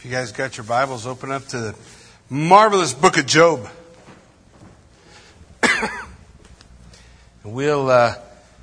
[0.00, 1.74] If you guys got your Bibles, open up to the
[2.30, 3.68] marvelous book of Job.
[7.44, 8.14] we'll, uh,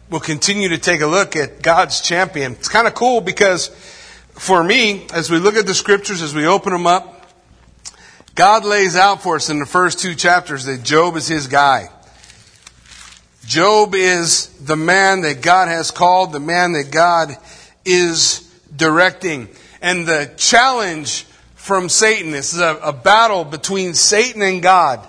[0.10, 2.54] we'll continue to take a look at God's champion.
[2.54, 3.68] It's kind of cool because
[4.32, 7.30] for me, as we look at the scriptures, as we open them up,
[8.34, 11.92] God lays out for us in the first two chapters that Job is his guy.
[13.46, 17.38] Job is the man that God has called, the man that God
[17.86, 18.40] is
[18.76, 19.50] directing.
[19.80, 21.26] And the challenge
[21.68, 22.32] from Satan.
[22.32, 25.06] This is a, a battle between Satan and God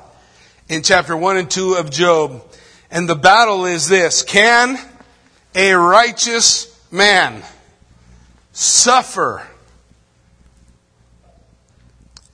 [0.69, 2.43] in chapter 1 and 2 of Job.
[2.91, 4.77] And the battle is this Can
[5.55, 7.45] a righteous man
[8.51, 9.47] suffer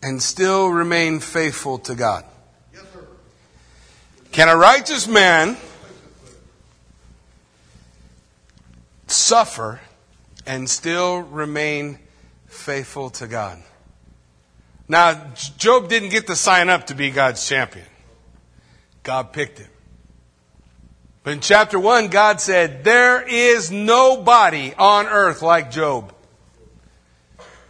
[0.02, 2.24] and still remain faithful to God?
[2.72, 2.82] Yes,
[4.32, 5.58] Can a righteous man
[9.06, 9.82] suffer
[10.46, 11.98] and still remain
[12.46, 13.62] faithful to God?
[14.88, 17.86] Now, Job didn't get to sign up to be God's champion.
[19.02, 19.68] God picked him.
[21.22, 26.12] But in chapter 1, God said, There is nobody on earth like Job.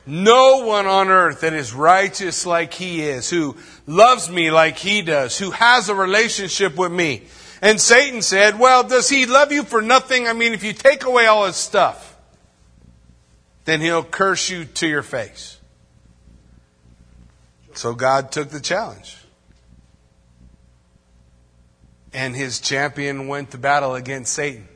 [0.06, 5.00] No one on earth that is righteous like he is, who loves me like he
[5.00, 7.22] does, who has a relationship with me.
[7.62, 10.26] And Satan said, Well, does he love you for nothing?
[10.26, 12.16] I mean, if you take away all his stuff,
[13.64, 15.53] then he'll curse you to your face.
[17.74, 19.16] So God took the challenge.
[22.12, 24.68] And his champion went to battle against Satan.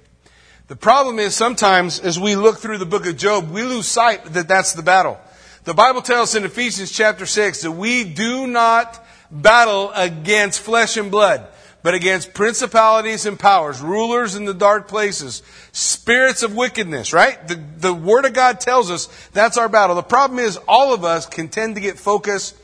[0.66, 4.24] The problem is sometimes as we look through the book of Job, we lose sight
[4.34, 5.18] that that's the battle.
[5.64, 11.10] The Bible tells in Ephesians chapter 6 that we do not battle against flesh and
[11.10, 11.46] blood,
[11.82, 17.46] but against principalities and powers, rulers in the dark places, spirits of wickedness, right?
[17.46, 19.96] The, the Word of God tells us that's our battle.
[19.96, 22.56] The problem is all of us can tend to get focused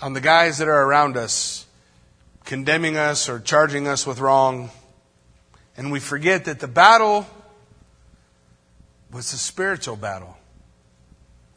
[0.00, 1.66] on the guys that are around us,
[2.44, 4.70] condemning us or charging us with wrong.
[5.76, 7.26] And we forget that the battle
[9.12, 10.36] was a spiritual battle.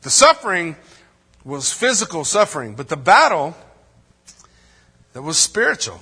[0.01, 0.75] The suffering
[1.43, 3.55] was physical suffering, but the battle
[5.13, 6.01] that was spiritual.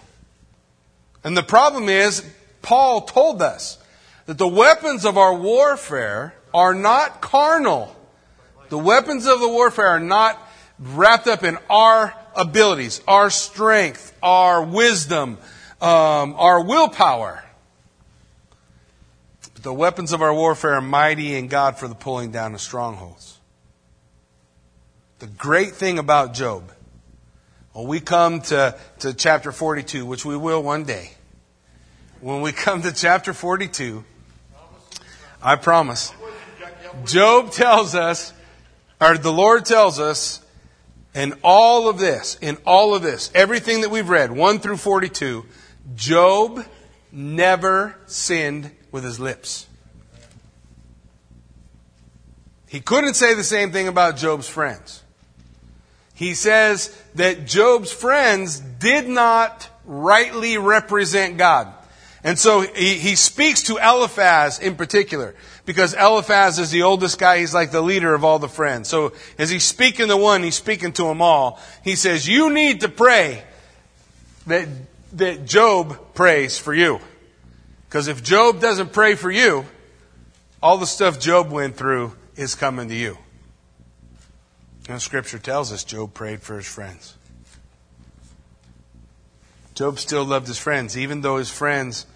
[1.24, 2.24] And the problem is,
[2.62, 3.78] Paul told us
[4.26, 7.96] that the weapons of our warfare are not carnal.
[8.70, 10.40] The weapons of the warfare are not
[10.80, 15.38] wrapped up in our abilities, our strength, our wisdom,
[15.82, 17.44] um, our willpower.
[19.54, 22.62] But the weapons of our warfare are mighty in God for the pulling down of
[22.62, 23.38] strongholds.
[25.20, 26.72] The great thing about Job,
[27.74, 31.12] when we come to, to chapter 42, which we will one day,
[32.22, 34.04] when we come to chapter 42,
[35.42, 36.14] I promise,
[37.06, 38.34] Job tells us,
[39.00, 40.42] or the Lord tells us,
[41.20, 45.46] in all of this, in all of this, everything that we've read, 1 through 42,
[45.94, 46.66] Job
[47.12, 49.68] never sinned with his lips.
[52.70, 55.04] He couldn't say the same thing about Job's friends.
[56.14, 61.74] He says that Job's friends did not rightly represent God.
[62.24, 65.36] And so he, he speaks to Eliphaz in particular
[65.70, 67.38] because Eliphaz is the oldest guy.
[67.38, 68.90] He's like the leader of all the friends.
[68.90, 71.60] So as he's speaking to one, he's speaking to them all.
[71.84, 73.44] He says, you need to pray
[74.48, 74.68] that,
[75.14, 77.00] that Job prays for you.
[77.88, 79.64] Because if Job doesn't pray for you,
[80.60, 83.20] all the stuff Job went through is coming to you.
[84.90, 87.16] And scripture tells us Job prayed for his friends.
[89.76, 92.08] Job still loved his friends, even though his friends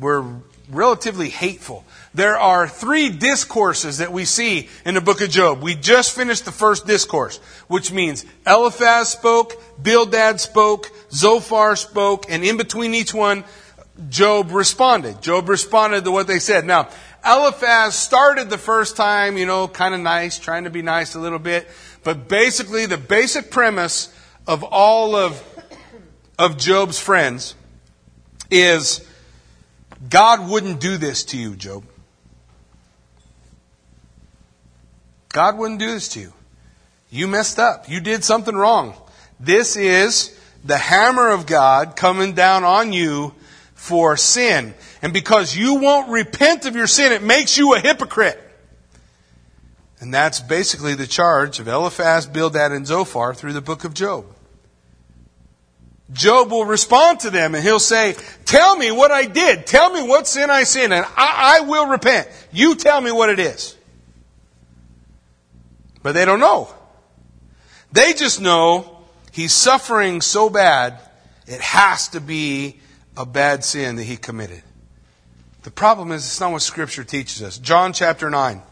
[0.00, 0.24] were
[0.70, 1.84] relatively hateful.
[2.14, 5.62] There are three discourses that we see in the book of Job.
[5.62, 7.38] We just finished the first discourse,
[7.68, 13.44] which means Eliphaz spoke, Bildad spoke, Zophar spoke, and in between each one,
[14.08, 15.22] Job responded.
[15.22, 16.64] Job responded to what they said.
[16.64, 16.88] Now,
[17.24, 21.20] Eliphaz started the first time, you know, kind of nice, trying to be nice a
[21.20, 21.68] little bit,
[22.04, 24.12] but basically the basic premise
[24.46, 25.42] of all of,
[26.38, 27.54] of Job's friends
[28.50, 29.05] is
[30.08, 31.84] God wouldn't do this to you, Job.
[35.32, 36.32] God wouldn't do this to you.
[37.10, 37.88] You messed up.
[37.88, 38.94] You did something wrong.
[39.38, 43.34] This is the hammer of God coming down on you
[43.74, 44.74] for sin.
[45.02, 48.42] And because you won't repent of your sin, it makes you a hypocrite.
[50.00, 54.26] And that's basically the charge of Eliphaz, Bildad, and Zophar through the book of Job.
[56.12, 58.14] Job will respond to them and he'll say,
[58.44, 59.66] Tell me what I did.
[59.66, 62.28] Tell me what sin I sinned, and I, I will repent.
[62.52, 63.76] You tell me what it is.
[66.02, 66.72] But they don't know.
[67.90, 68.98] They just know
[69.32, 71.00] he's suffering so bad,
[71.46, 72.80] it has to be
[73.16, 74.62] a bad sin that he committed.
[75.62, 77.58] The problem is, it's not what Scripture teaches us.
[77.58, 78.62] John chapter 9.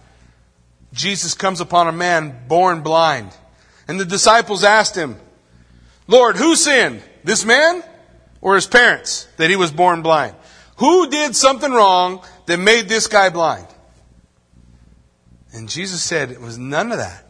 [0.92, 3.36] Jesus comes upon a man born blind.
[3.88, 5.16] And the disciples asked him,
[6.06, 7.02] Lord, who sinned?
[7.24, 7.82] This man
[8.42, 10.36] or his parents that he was born blind?
[10.76, 13.66] Who did something wrong that made this guy blind?
[15.52, 17.24] And Jesus said it was none of that.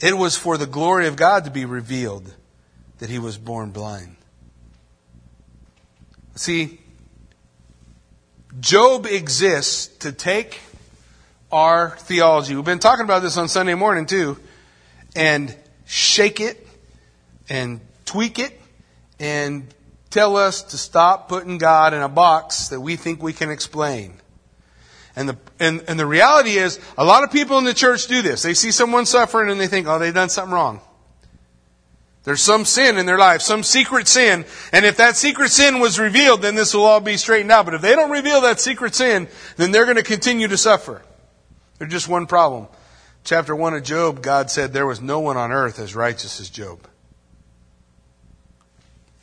[0.00, 2.32] It was for the glory of God to be revealed
[2.98, 4.16] that he was born blind.
[6.36, 6.80] See,
[8.60, 10.60] Job exists to take
[11.50, 12.54] our theology.
[12.54, 14.38] We've been talking about this on Sunday morning too,
[15.16, 15.56] and
[15.86, 16.66] shake it
[17.48, 18.60] and tweak it
[19.24, 19.72] and
[20.10, 24.12] tell us to stop putting God in a box that we think we can explain.
[25.16, 28.20] And the, and, and the reality is, a lot of people in the church do
[28.20, 28.42] this.
[28.42, 30.82] They see someone suffering and they think, oh, they've done something wrong.
[32.24, 34.44] There's some sin in their life, some secret sin.
[34.72, 37.64] And if that secret sin was revealed, then this will all be straightened out.
[37.64, 39.26] But if they don't reveal that secret sin,
[39.56, 41.00] then they're going to continue to suffer.
[41.78, 42.68] There's just one problem.
[43.24, 46.50] Chapter 1 of Job, God said there was no one on earth as righteous as
[46.50, 46.86] Job.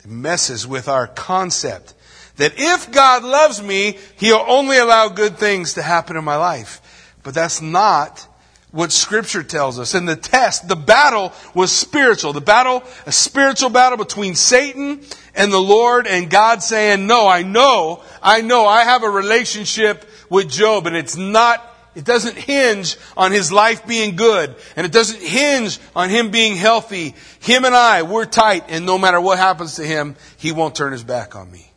[0.04, 1.94] It messes with our concept
[2.36, 6.80] that if God loves me, He'll only allow good things to happen in my life.
[7.22, 8.26] But that's not
[8.72, 9.94] what scripture tells us.
[9.94, 12.32] And the test, the battle was spiritual.
[12.32, 15.02] The battle, a spiritual battle between Satan
[15.34, 20.08] and the Lord and God saying, no, I know, I know, I have a relationship
[20.30, 24.92] with Job and it's not, it doesn't hinge on his life being good and it
[24.92, 27.14] doesn't hinge on him being healthy.
[27.40, 30.92] Him and I, we're tight and no matter what happens to him, he won't turn
[30.92, 31.70] his back on me.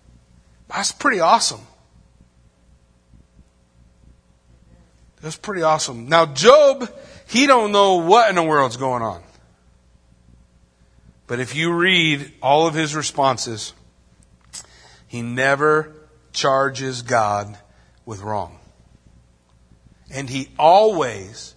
[0.70, 1.62] That's pretty awesome.
[5.22, 6.08] That's pretty awesome.
[6.08, 6.90] Now Job,
[7.28, 9.22] he don't know what in the world's going on.
[11.28, 13.74] But if you read all of his responses,
[15.08, 15.94] he never
[16.32, 17.58] charges God
[18.06, 18.60] with wrong.
[20.12, 21.56] And he always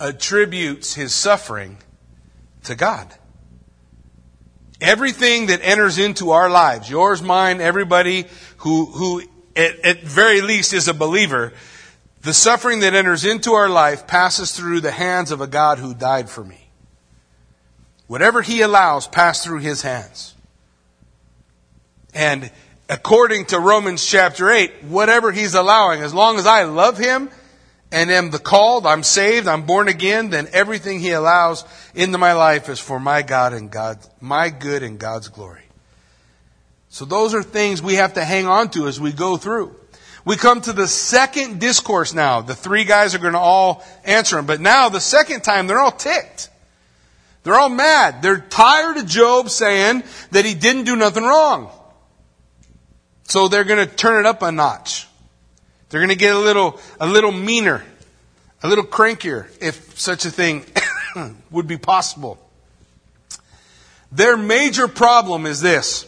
[0.00, 1.78] attributes his suffering
[2.64, 3.12] to God.
[4.80, 8.26] Everything that enters into our lives, yours, mine, everybody
[8.58, 9.22] who, who
[9.56, 11.52] at, at very least is a believer,
[12.22, 15.94] the suffering that enters into our life passes through the hands of a God who
[15.94, 16.68] died for me.
[18.06, 20.34] Whatever He allows pass through His hands.
[22.14, 22.50] And
[22.88, 27.30] according to Romans chapter 8, whatever He's allowing, as long as I love Him
[27.90, 31.64] and am the called, I'm saved, I'm born again, then everything He allows
[31.94, 35.62] into my life is for my God and God, my good and God's glory.
[36.90, 39.74] So those are things we have to hang on to as we go through.
[40.24, 42.42] We come to the second discourse now.
[42.42, 44.44] The three guys are going to all answer him.
[44.44, 46.50] But now, the second time, they're all ticked.
[47.44, 48.20] They're all mad.
[48.20, 50.02] They're tired of Job saying
[50.32, 51.70] that he didn't do nothing wrong.
[53.24, 55.07] So they're going to turn it up a notch.
[55.88, 57.84] They're going to get a little, a little meaner,
[58.62, 60.64] a little crankier, if such a thing
[61.50, 62.38] would be possible.
[64.12, 66.06] Their major problem is this.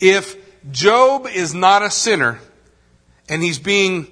[0.00, 0.36] If
[0.70, 2.40] Job is not a sinner,
[3.28, 4.06] and he's being,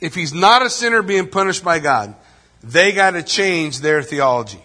[0.00, 2.14] if he's not a sinner being punished by God,
[2.62, 4.62] they got to change their theology.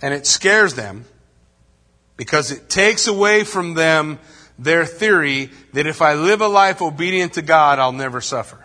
[0.00, 1.04] And it scares them
[2.16, 4.18] because it takes away from them
[4.62, 8.64] their theory that if I live a life obedient to God, I'll never suffer.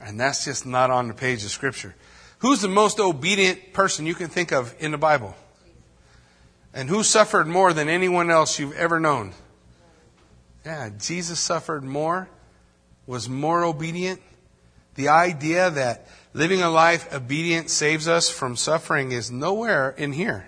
[0.00, 1.94] And that's just not on the page of Scripture.
[2.38, 5.36] Who's the most obedient person you can think of in the Bible?
[6.72, 9.32] And who suffered more than anyone else you've ever known?
[10.64, 12.28] Yeah, Jesus suffered more,
[13.06, 14.20] was more obedient.
[14.94, 20.47] The idea that living a life obedient saves us from suffering is nowhere in here.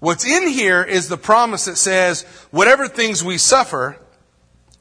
[0.00, 3.98] What's in here is the promise that says, whatever things we suffer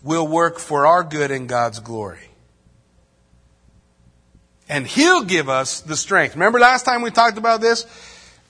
[0.03, 2.29] will work for our good and God's glory.
[4.69, 6.35] And He'll give us the strength.
[6.35, 7.85] Remember last time we talked about this?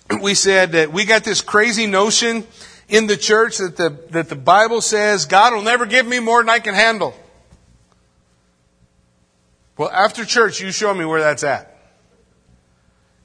[0.22, 2.48] We said that we got this crazy notion
[2.88, 6.42] in the church that the, that the Bible says God will never give me more
[6.42, 7.14] than I can handle.
[9.78, 11.78] Well, after church, you show me where that's at.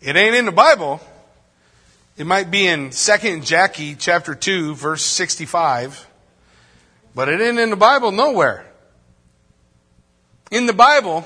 [0.00, 1.00] It ain't in the Bible.
[2.16, 6.07] It might be in 2nd Jackie chapter 2 verse 65.
[7.14, 8.66] But it ain't in the Bible nowhere.
[10.50, 11.25] In the Bible,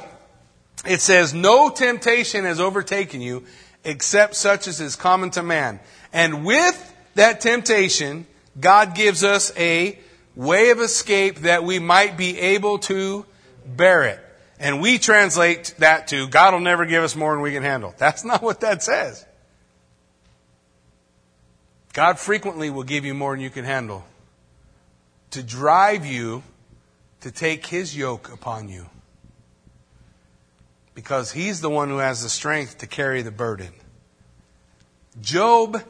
[0.86, 3.44] it says, no temptation has overtaken you
[3.84, 5.80] except such as is common to man.
[6.12, 8.26] And with that temptation,
[8.58, 9.98] God gives us a
[10.36, 13.26] way of escape that we might be able to
[13.66, 14.20] bear it.
[14.60, 17.92] And we translate that to God will never give us more than we can handle.
[17.98, 19.25] That's not what that says.
[21.96, 24.04] God frequently will give you more than you can handle
[25.30, 26.42] to drive you
[27.22, 28.84] to take His yoke upon you.
[30.94, 33.72] Because He's the one who has the strength to carry the burden.
[35.22, 35.82] Job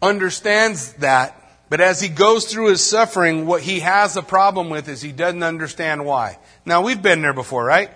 [0.00, 4.88] understands that, but as he goes through his suffering, what he has a problem with
[4.88, 6.38] is he doesn't understand why.
[6.64, 7.90] Now, we've been there before, right?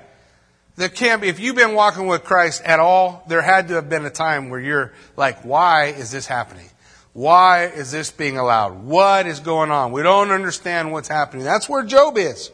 [0.76, 3.88] There can't be, if you've been walking with Christ at all, there had to have
[3.88, 6.68] been a time where you're like, why is this happening?
[7.12, 8.82] Why is this being allowed?
[8.84, 9.92] What is going on?
[9.92, 11.44] We don't understand what's happening.
[11.44, 12.50] That's where Job is.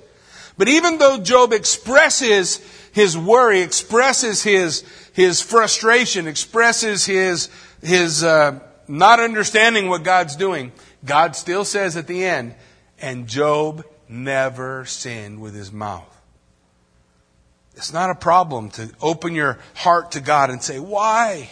[0.56, 2.60] But even though Job expresses
[2.92, 7.48] his worry, expresses his, his frustration, expresses his,
[7.80, 10.72] his uh, not understanding what God's doing,
[11.04, 12.56] God still says at the end,
[13.00, 16.12] and Job never sinned with his mouth.
[17.76, 21.48] It's not a problem to open your heart to God and say, Why?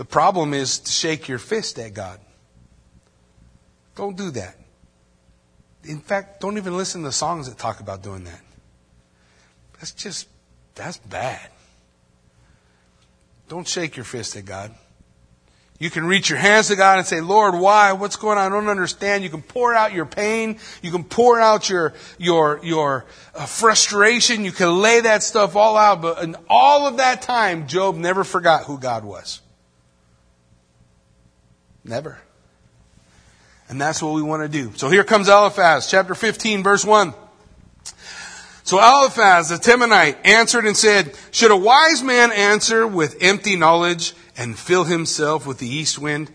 [0.00, 2.20] The problem is to shake your fist at God.
[3.96, 4.56] Don't do that.
[5.84, 8.40] In fact, don't even listen to songs that talk about doing that.
[9.74, 10.26] That's just,
[10.74, 11.46] that's bad.
[13.50, 14.74] Don't shake your fist at God.
[15.78, 17.92] You can reach your hands to God and say, Lord, why?
[17.92, 18.50] What's going on?
[18.50, 19.22] I don't understand.
[19.22, 20.60] You can pour out your pain.
[20.80, 23.04] You can pour out your, your, your
[23.34, 24.46] uh, frustration.
[24.46, 26.00] You can lay that stuff all out.
[26.00, 29.42] But in all of that time, Job never forgot who God was.
[31.84, 32.18] Never.
[33.68, 34.72] And that's what we want to do.
[34.76, 37.14] So here comes Eliphaz, chapter 15, verse 1.
[38.64, 44.14] So Eliphaz, the Temanite, answered and said, Should a wise man answer with empty knowledge
[44.36, 46.30] and fill himself with the east wind?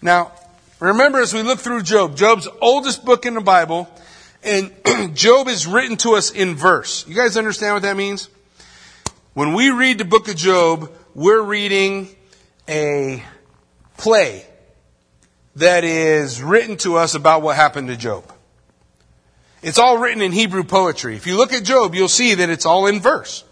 [0.00, 0.32] Now,
[0.80, 3.88] remember as we look through Job, Job's oldest book in the Bible,
[4.42, 4.72] and
[5.14, 7.06] Job is written to us in verse.
[7.06, 8.28] You guys understand what that means?
[9.34, 12.08] When we read the book of Job, we're reading
[12.68, 13.22] a
[13.96, 14.46] play
[15.56, 18.24] that is written to us about what happened to Job.
[19.62, 21.14] It's all written in Hebrew poetry.
[21.14, 23.44] If you look at Job, you'll see that it's all in verse.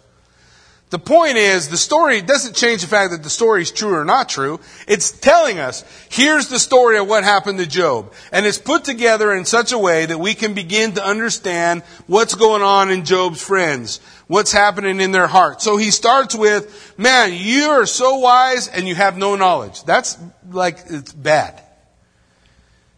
[0.89, 4.03] The point is, the story doesn't change the fact that the story is true or
[4.03, 4.59] not true.
[4.89, 8.11] It's telling us, here's the story of what happened to Job.
[8.33, 12.35] And it's put together in such a way that we can begin to understand what's
[12.35, 15.61] going on in Job's friends, what's happening in their heart.
[15.61, 19.85] So he starts with, man, you are so wise and you have no knowledge.
[19.85, 20.17] That's
[20.49, 21.63] like, it's bad.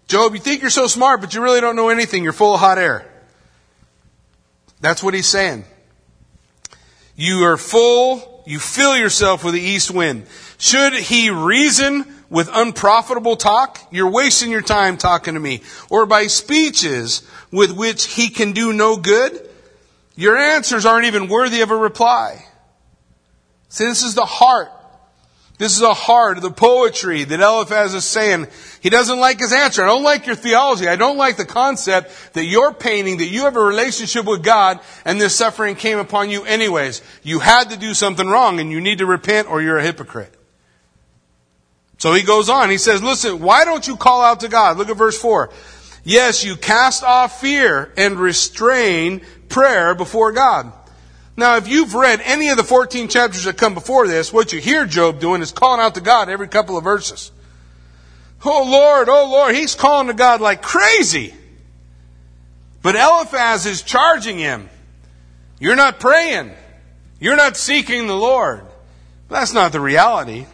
[0.07, 2.23] Job, you think you're so smart, but you really don't know anything.
[2.23, 3.09] You're full of hot air.
[4.81, 5.65] That's what he's saying.
[7.15, 10.25] You are full, you fill yourself with the east wind.
[10.57, 13.79] Should he reason with unprofitable talk?
[13.91, 15.61] You're wasting your time talking to me.
[15.89, 19.49] Or by speeches with which he can do no good?
[20.15, 22.45] Your answers aren't even worthy of a reply.
[23.69, 24.69] See, this is the heart
[25.59, 28.47] this is a heart of the poetry that Eliphaz is saying.
[28.81, 29.83] He doesn't like his answer.
[29.83, 30.87] I don't like your theology.
[30.87, 34.79] I don't like the concept that you're painting that you have a relationship with God
[35.05, 37.03] and this suffering came upon you anyways.
[37.21, 40.33] You had to do something wrong and you need to repent or you're a hypocrite.
[41.99, 42.69] So he goes on.
[42.69, 44.77] He says, listen, why don't you call out to God?
[44.77, 45.51] Look at verse 4.
[46.03, 50.73] Yes, you cast off fear and restrain prayer before God.
[51.35, 54.59] Now, if you've read any of the 14 chapters that come before this, what you
[54.59, 57.31] hear Job doing is calling out to God every couple of verses.
[58.45, 61.33] Oh Lord, oh Lord, he's calling to God like crazy.
[62.81, 64.69] But Eliphaz is charging him.
[65.59, 66.51] You're not praying.
[67.19, 68.65] You're not seeking the Lord.
[69.29, 70.45] That's not the reality.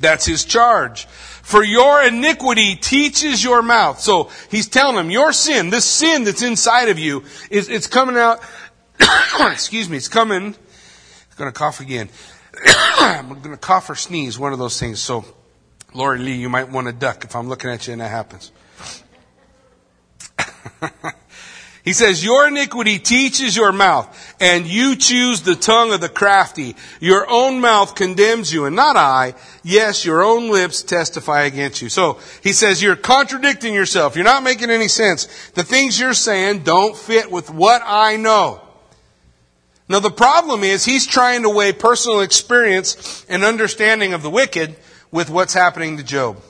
[0.00, 1.06] That's his charge.
[1.06, 4.00] For your iniquity teaches your mouth.
[4.00, 8.16] So he's telling him, your sin, this sin that's inside of you, is it's coming
[8.16, 8.40] out
[9.52, 10.42] excuse me, it's coming.
[10.42, 10.54] I'm
[11.36, 12.08] going to cough again.
[12.98, 15.00] I'm going to cough or sneeze, one of those things.
[15.00, 15.24] So,
[15.94, 18.52] Lori Lee, you might want to duck if I'm looking at you and that happens.
[21.84, 26.76] he says, Your iniquity teaches your mouth, and you choose the tongue of the crafty.
[27.00, 29.34] Your own mouth condemns you, and not I.
[29.62, 31.88] Yes, your own lips testify against you.
[31.88, 34.16] So he says, You're contradicting yourself.
[34.16, 35.50] You're not making any sense.
[35.50, 38.67] The things you're saying don't fit with what I know.
[39.88, 44.76] Now the problem is he's trying to weigh personal experience and understanding of the wicked
[45.10, 46.42] with what's happening to Job.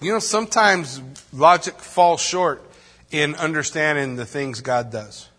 [0.00, 1.00] You know, sometimes
[1.32, 2.62] logic falls short
[3.10, 5.30] in understanding the things God does.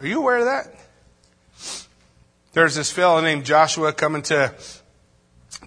[0.00, 0.74] Are you aware of that?
[2.54, 4.54] There's this fellow named Joshua coming to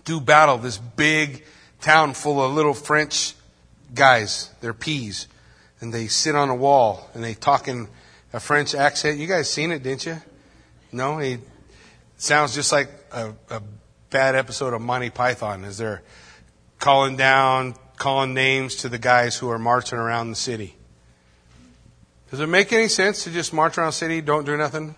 [0.05, 1.43] do battle, this big
[1.81, 3.35] town full of little French
[3.93, 4.49] guys.
[4.61, 5.27] They're peas.
[5.81, 7.89] And they sit on a wall and they talk in
[8.31, 9.19] a French accent.
[9.19, 10.17] You guys seen it, didn't you?
[10.91, 11.39] No, he
[12.17, 13.61] sounds just like a, a
[14.09, 16.03] bad episode of Monty Python as they're
[16.79, 20.75] calling down, calling names to the guys who are marching around the city.
[22.29, 24.95] Does it make any sense to just march around the city, don't do nothing?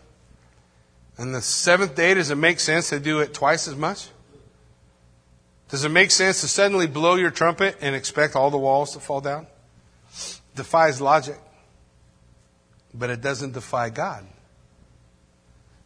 [1.17, 4.09] And the seventh day, does it make sense to do it twice as much?
[5.69, 8.99] Does it make sense to suddenly blow your trumpet and expect all the walls to
[8.99, 9.47] fall down?
[10.55, 11.39] Defies logic,
[12.93, 14.25] but it doesn't defy God.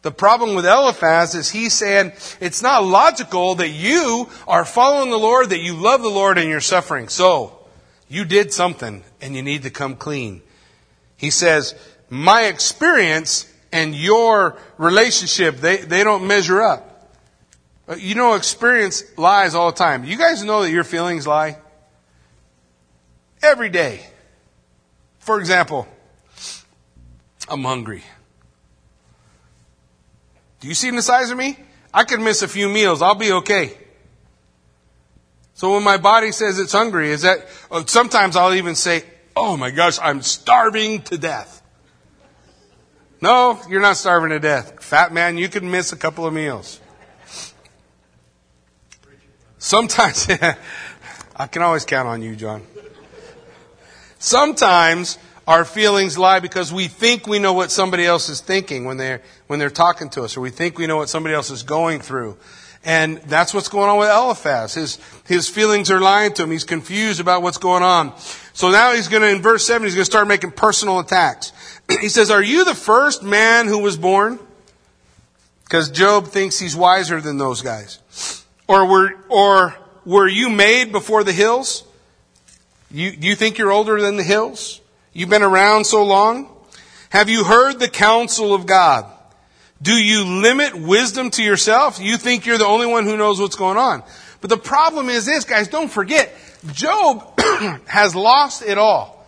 [0.02, 5.18] The problem with Eliphaz is he's saying it's not logical that you are following the
[5.18, 7.08] Lord, that you love the Lord and you're suffering.
[7.08, 7.58] So,
[8.08, 10.42] you did something and you need to come clean.
[11.16, 11.74] He says,
[12.08, 17.12] my experience and your relationship, they, they don't measure up.
[17.88, 20.04] Uh, you know, experience lies all the time.
[20.04, 21.58] You guys know that your feelings lie?
[23.42, 24.06] Every day.
[25.28, 25.86] For example,
[27.50, 28.02] I'm hungry.
[30.60, 31.58] Do you see the size of me?
[31.92, 33.02] I could miss a few meals.
[33.02, 33.76] I'll be okay.
[35.52, 39.04] So when my body says it's hungry, is that, uh, sometimes I'll even say,
[39.36, 41.60] oh my gosh, I'm starving to death.
[43.20, 44.82] No, you're not starving to death.
[44.82, 46.80] Fat man, you could miss a couple of meals.
[49.58, 50.26] Sometimes,
[51.36, 52.62] I can always count on you, John.
[54.18, 58.96] Sometimes our feelings lie because we think we know what somebody else is thinking when
[58.96, 61.62] they're, when they're talking to us, or we think we know what somebody else is
[61.62, 62.36] going through.
[62.84, 64.74] And that's what's going on with Eliphaz.
[64.74, 66.50] His, his feelings are lying to him.
[66.50, 68.16] He's confused about what's going on.
[68.52, 71.52] So now he's going to, in verse 7, he's going to start making personal attacks.
[72.00, 74.38] he says, Are you the first man who was born?
[75.64, 78.44] Because Job thinks he's wiser than those guys.
[78.66, 81.84] Or were, or were you made before the hills?
[82.90, 84.80] You, do you think you're older than the hills?
[85.12, 86.48] You've been around so long?
[87.10, 89.06] Have you heard the counsel of God?
[89.80, 92.00] Do you limit wisdom to yourself?
[92.00, 94.02] You think you're the only one who knows what's going on.
[94.40, 96.34] But the problem is this, guys, don't forget,
[96.72, 97.40] Job
[97.86, 99.26] has lost it all.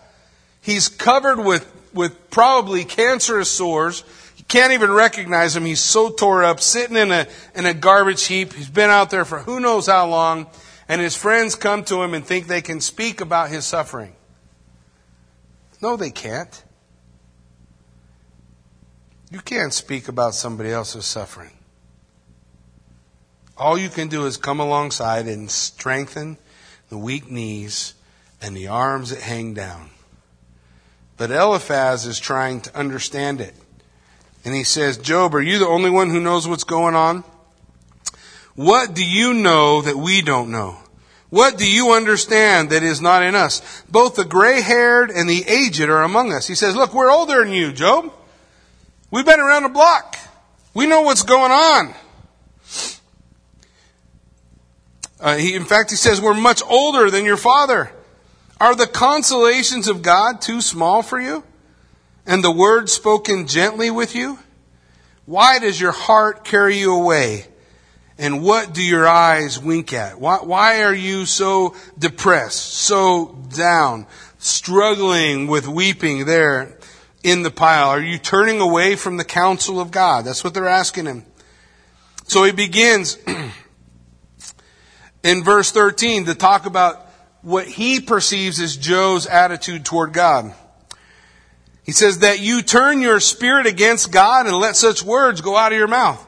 [0.61, 4.05] He's covered with, with probably cancerous sores.
[4.37, 5.65] You can't even recognize him.
[5.65, 8.53] He's so tore up, sitting in a, in a garbage heap.
[8.53, 10.47] He's been out there for who knows how long.
[10.91, 14.13] And his friends come to him and think they can speak about his suffering.
[15.81, 16.65] No, they can't.
[19.31, 21.53] You can't speak about somebody else's suffering.
[23.57, 26.39] All you can do is come alongside and strengthen
[26.89, 27.95] the weak knees
[28.43, 29.91] and the arms that hang down.
[31.17, 33.55] But Eliphaz is trying to understand it.
[34.45, 37.23] And he says, Job, are you the only one who knows what's going on?
[38.57, 40.80] What do you know that we don't know?
[41.31, 43.83] What do you understand that is not in us?
[43.89, 46.49] Both the gray haired and the aged are among us.
[46.49, 48.13] He says, Look, we're older than you, Job.
[49.13, 50.17] We've been around the block.
[50.75, 51.95] We know what's going on.
[55.21, 57.93] Uh, he, in fact, he says, We're much older than your father.
[58.61, 61.45] Are the consolations of God too small for you?
[62.27, 64.39] And the word spoken gently with you?
[65.27, 67.47] Why does your heart carry you away?
[68.21, 70.21] And what do your eyes wink at?
[70.21, 74.07] Why, why are you so depressed, so down,
[74.37, 76.77] struggling with weeping there
[77.23, 77.89] in the pile?
[77.89, 80.27] Are you turning away from the counsel of God?
[80.27, 81.25] That's what they're asking him.
[82.27, 83.17] So he begins
[85.23, 87.07] in verse 13 to talk about
[87.41, 90.53] what he perceives as Job's attitude toward God.
[91.85, 95.73] He says that you turn your spirit against God and let such words go out
[95.73, 96.27] of your mouth.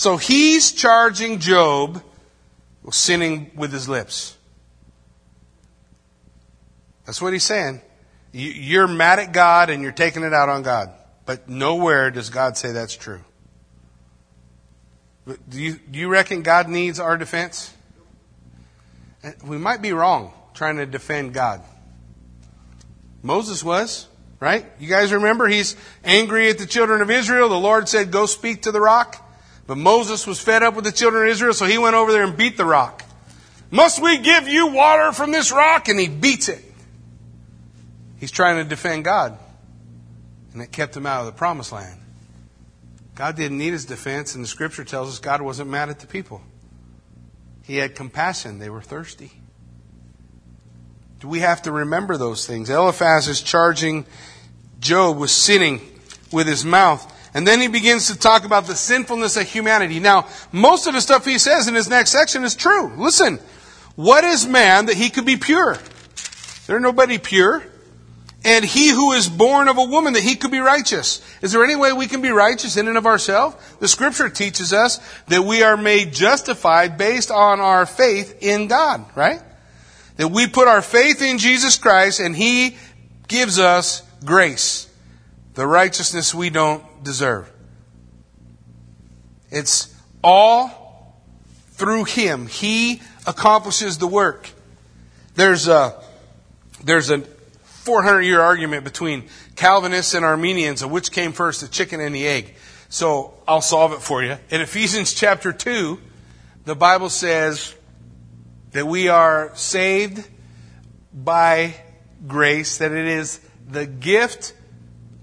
[0.00, 2.02] So he's charging Job
[2.82, 4.34] with sinning with his lips.
[7.04, 7.82] That's what he's saying.
[8.32, 10.90] You're mad at God and you're taking it out on God.
[11.26, 13.20] But nowhere does God say that's true.
[15.26, 17.70] Do you, do you reckon God needs our defense?
[19.44, 21.60] We might be wrong trying to defend God.
[23.22, 24.08] Moses was,
[24.40, 24.64] right?
[24.78, 25.46] You guys remember?
[25.46, 27.50] He's angry at the children of Israel.
[27.50, 29.26] The Lord said, Go speak to the rock.
[29.70, 32.24] But Moses was fed up with the children of Israel, so he went over there
[32.24, 33.04] and beat the rock.
[33.70, 35.88] Must we give you water from this rock?
[35.88, 36.60] And he beats it.
[38.18, 39.38] He's trying to defend God.
[40.52, 42.00] And it kept him out of the promised land.
[43.14, 46.08] God didn't need his defense, and the scripture tells us God wasn't mad at the
[46.08, 46.42] people.
[47.62, 48.58] He had compassion.
[48.58, 49.30] They were thirsty.
[51.20, 52.70] Do we have to remember those things?
[52.70, 54.04] Eliphaz is charging
[54.80, 55.80] Job with sinning
[56.32, 57.06] with his mouth.
[57.32, 60.00] And then he begins to talk about the sinfulness of humanity.
[60.00, 62.92] Now, most of the stuff he says in his next section is true.
[62.96, 63.38] Listen,
[63.94, 65.78] what is man that he could be pure?
[66.66, 67.62] There's nobody pure.
[68.44, 71.20] and he who is born of a woman that he could be righteous.
[71.42, 73.56] Is there any way we can be righteous in and of ourselves?
[73.80, 79.04] The scripture teaches us that we are made justified based on our faith in God,
[79.14, 79.42] right?
[80.16, 82.76] That we put our faith in Jesus Christ and he
[83.28, 84.88] gives us grace,
[85.54, 87.50] the righteousness we don't deserve.
[89.50, 91.20] It's all
[91.72, 92.46] through him.
[92.46, 94.50] He accomplishes the work.
[95.34, 96.02] There's a,
[96.84, 99.24] there's a 400 year argument between
[99.56, 102.54] Calvinists and Arminians of which came first, the chicken and the egg.
[102.88, 104.36] So I'll solve it for you.
[104.50, 105.98] In Ephesians chapter 2,
[106.64, 107.74] the Bible says
[108.72, 110.28] that we are saved
[111.12, 111.74] by
[112.26, 114.54] grace, that it is the gift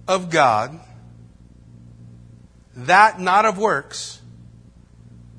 [0.07, 0.79] of God,
[2.77, 4.21] that not of works,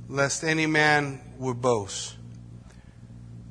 [0.09, 2.17] lest any man would boast.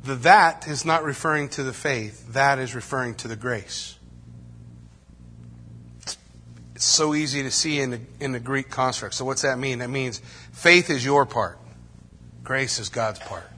[0.03, 3.97] The that is not referring to the faith, that is referring to the grace.
[6.75, 9.15] It's so easy to see in the, in the Greek construct.
[9.15, 9.79] So, what's that mean?
[9.79, 10.21] That means
[10.51, 11.57] faith is your part,
[12.43, 13.49] grace is God's part.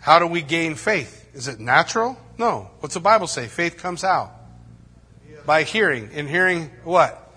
[0.00, 1.28] How do we gain faith?
[1.34, 2.18] Is it natural?
[2.38, 2.70] No.
[2.80, 3.46] What's the Bible say?
[3.46, 4.32] Faith comes out
[5.44, 6.10] by hearing.
[6.12, 7.27] And hearing what?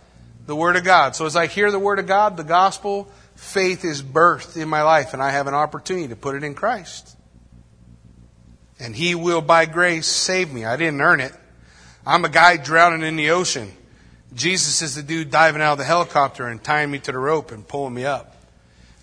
[0.46, 1.16] The Word of God.
[1.16, 4.82] So as I hear the Word of God, the gospel, faith is birthed in my
[4.82, 7.16] life, and I have an opportunity to put it in Christ
[8.82, 10.66] and He will, by grace, save me.
[10.66, 11.34] I didn't earn it.
[12.06, 13.72] I'm a guy drowning in the ocean.
[14.34, 17.52] Jesus is the dude diving out of the helicopter and tying me to the rope
[17.52, 18.36] and pulling me up.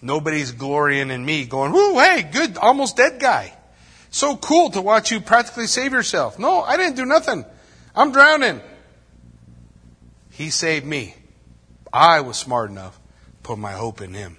[0.03, 3.53] Nobody's glorying in me, going, whoo, hey, good, almost dead guy.
[4.11, 6.41] So cool to watch you practically save yourself.
[6.41, 7.45] No, I didn't do nothing.
[7.95, 8.61] I'm drowning.
[10.33, 11.15] He saved me.
[11.93, 13.03] I was smart enough to
[13.43, 14.39] put my hope in Him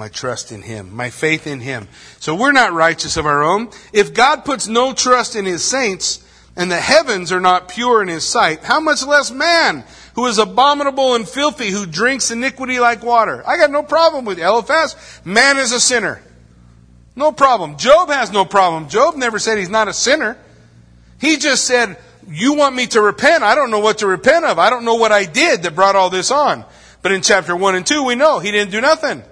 [0.00, 1.86] my trust in Him, my faith in Him.
[2.18, 3.68] So we're not righteous of our own.
[3.92, 6.24] If God puts no trust in His saints,
[6.56, 9.84] and the heavens are not pure in His sight, how much less man,
[10.14, 13.46] who is abominable and filthy, who drinks iniquity like water?
[13.46, 14.96] I got no problem with Eliphaz.
[15.24, 16.22] Man is a sinner.
[17.14, 17.76] No problem.
[17.76, 18.88] Job has no problem.
[18.88, 20.38] Job never said he's not a sinner.
[21.20, 23.42] He just said, you want me to repent?
[23.42, 24.58] I don't know what to repent of.
[24.58, 26.64] I don't know what I did that brought all this on.
[27.02, 29.22] But in chapter 1 and 2, we know he didn't do nothing.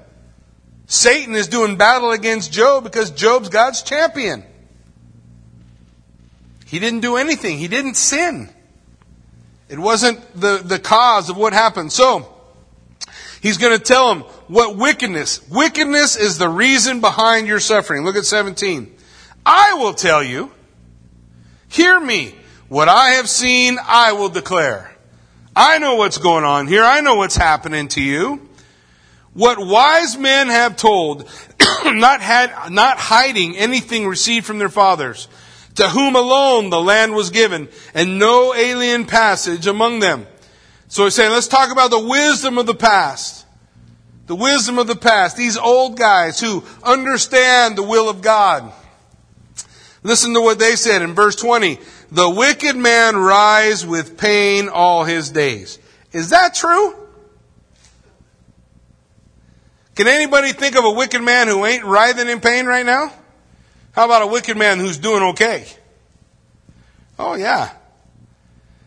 [0.87, 4.43] Satan is doing battle against Job because Job's God's champion.
[6.65, 7.59] He didn't do anything.
[7.59, 8.49] He didn't sin.
[9.69, 11.93] It wasn't the, the cause of what happened.
[11.93, 12.35] So,
[13.43, 15.47] he's going to tell him what wickedness.
[15.51, 18.05] Wickedness is the reason behind your suffering.
[18.05, 18.95] Look at 17.
[19.45, 20.51] I will tell you.
[21.69, 22.35] Hear me.
[22.69, 24.95] What I have seen, I will declare.
[25.57, 26.85] I know what's going on here.
[26.85, 28.49] I know what's happening to you
[29.39, 31.31] what wise men have told,
[31.85, 35.29] not, had, not hiding anything received from their fathers,
[35.77, 40.27] to whom alone the land was given, and no alien passage among them.
[40.89, 43.47] So he's saying, let's talk about the wisdom of the past.
[44.27, 45.37] The wisdom of the past.
[45.37, 48.73] These old guys who understand the will of God.
[50.03, 51.79] Listen to what they said in verse 20.
[52.11, 55.79] The wicked man rise with pain all his days.
[56.13, 56.95] Is that true?
[59.95, 63.13] Can anybody think of a wicked man who ain't writhing in pain right now?
[63.93, 65.67] How about a wicked man who's doing okay?
[67.19, 67.73] Oh, yeah.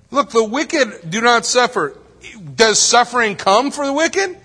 [0.09, 1.97] Look, the wicked do not suffer.
[2.55, 4.37] Does suffering come for the wicked?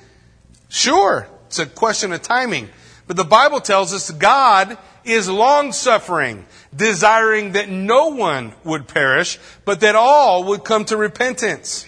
[0.68, 1.28] Sure.
[1.46, 2.68] It's a question of timing.
[3.06, 6.44] But the Bible tells us God is long suffering,
[6.76, 11.86] desiring that no one would perish, but that all would come to repentance.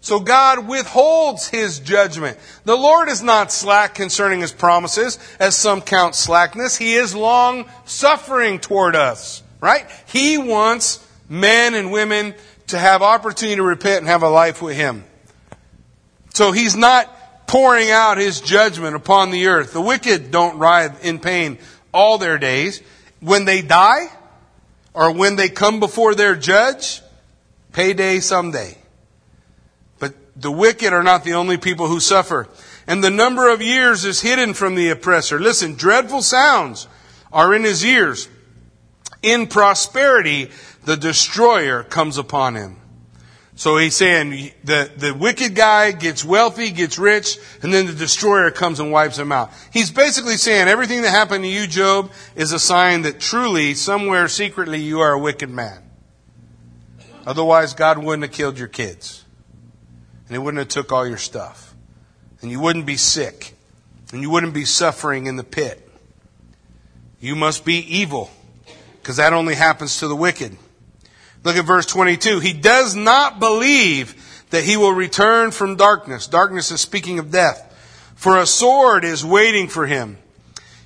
[0.00, 2.38] So God withholds his judgment.
[2.64, 6.76] The Lord is not slack concerning his promises, as some count slackness.
[6.76, 9.86] He is long suffering toward us, right?
[10.06, 12.34] He wants men and women
[12.68, 15.04] to have opportunity to repent and have a life with him.
[16.32, 19.72] So he's not pouring out his judgment upon the earth.
[19.72, 21.58] The wicked don't writhe in pain
[21.92, 22.82] all their days.
[23.20, 24.06] When they die,
[24.94, 27.02] or when they come before their judge,
[27.72, 28.76] payday someday
[29.98, 32.48] But the wicked are not the only people who suffer.
[32.86, 35.38] And the number of years is hidden from the oppressor.
[35.38, 36.88] Listen, dreadful sounds
[37.32, 38.28] are in his ears.
[39.22, 40.50] In prosperity,
[40.84, 42.76] the destroyer comes upon him.
[43.58, 48.52] So he's saying the, the wicked guy gets wealthy, gets rich, and then the destroyer
[48.52, 49.50] comes and wipes him out.
[49.72, 54.28] He's basically saying everything that happened to you, Job, is a sign that truly, somewhere
[54.28, 55.82] secretly, you are a wicked man.
[57.26, 59.24] Otherwise, God wouldn't have killed your kids
[60.28, 61.74] and he wouldn't have took all your stuff.
[62.40, 63.56] And you wouldn't be sick.
[64.12, 65.90] And you wouldn't be suffering in the pit.
[67.18, 68.30] You must be evil,
[69.02, 70.56] because that only happens to the wicked.
[71.44, 72.40] Look at verse 22.
[72.40, 76.26] He does not believe that he will return from darkness.
[76.26, 77.64] Darkness is speaking of death.
[78.16, 80.18] For a sword is waiting for him.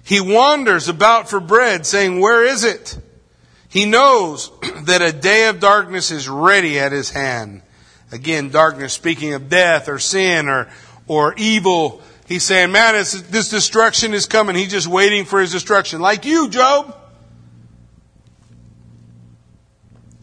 [0.05, 2.99] He wanders about for bread, saying, Where is it?
[3.69, 4.51] He knows
[4.85, 7.62] that a day of darkness is ready at his hand.
[8.11, 10.69] Again, darkness speaking of death or sin or,
[11.07, 12.03] or evil.
[12.27, 14.55] He's saying, man, this destruction is coming.
[14.55, 16.03] He's just waiting for his destruction.
[16.03, 16.95] Like you, Job.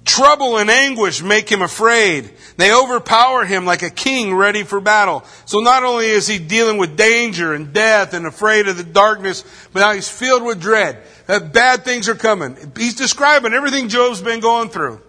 [0.09, 2.31] Trouble and anguish make him afraid.
[2.57, 5.23] They overpower him like a king ready for battle.
[5.45, 9.43] So not only is he dealing with danger and death and afraid of the darkness,
[9.71, 10.97] but now he's filled with dread.
[11.27, 12.57] That bad things are coming.
[12.75, 14.99] He's describing everything Job's been going through.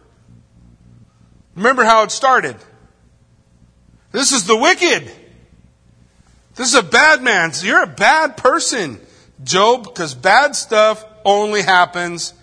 [1.54, 2.56] Remember how it started.
[4.12, 5.10] This is the wicked.
[6.56, 7.52] This is a bad man.
[7.62, 9.00] You're a bad person,
[9.42, 12.34] Job, because bad stuff only happens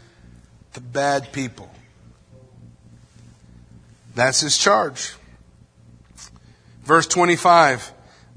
[0.74, 1.70] to bad people.
[4.18, 5.14] That's his charge.
[6.84, 7.94] Verse 25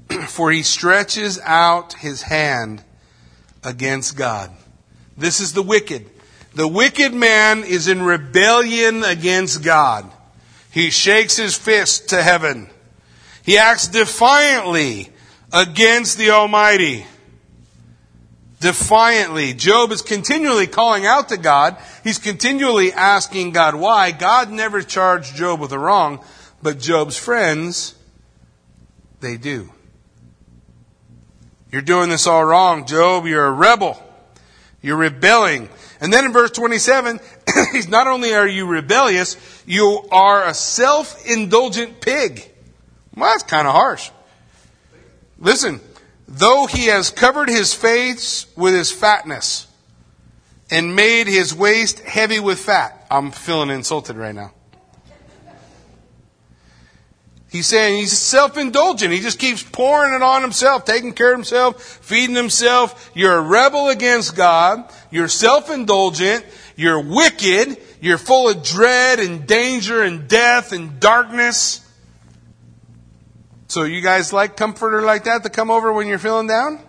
[0.27, 2.83] For he stretches out his hand
[3.63, 4.51] against God.
[5.17, 6.07] This is the wicked.
[6.53, 10.11] The wicked man is in rebellion against God.
[10.69, 12.69] He shakes his fist to heaven.
[13.43, 15.09] He acts defiantly
[15.51, 17.07] against the Almighty
[18.61, 19.53] defiantly.
[19.53, 21.77] Job is continually calling out to God.
[22.03, 24.11] He's continually asking God why.
[24.11, 26.23] God never charged Job with a wrong,
[26.61, 27.95] but Job's friends,
[29.19, 29.73] they do.
[31.71, 33.25] You're doing this all wrong, Job.
[33.25, 34.01] You're a rebel.
[34.81, 35.69] You're rebelling.
[35.99, 37.19] And then in verse 27,
[37.71, 42.51] he's not only are you rebellious, you are a self-indulgent pig.
[43.15, 44.11] Well, that's kind of harsh.
[45.39, 45.79] Listen,
[46.31, 49.67] though he has covered his face with his fatness
[50.69, 53.05] and made his waist heavy with fat.
[53.11, 54.53] I'm feeling insulted right now.
[57.49, 59.11] He's saying he's self indulgent.
[59.11, 63.11] He just keeps pouring it on himself, taking care of himself, feeding himself.
[63.13, 64.89] You're a rebel against God.
[65.11, 66.45] You're self indulgent.
[66.77, 67.77] You're wicked.
[67.99, 71.85] You're full of dread and danger and death and darkness.
[73.71, 76.81] So you guys like comforter like that to come over when you're feeling down?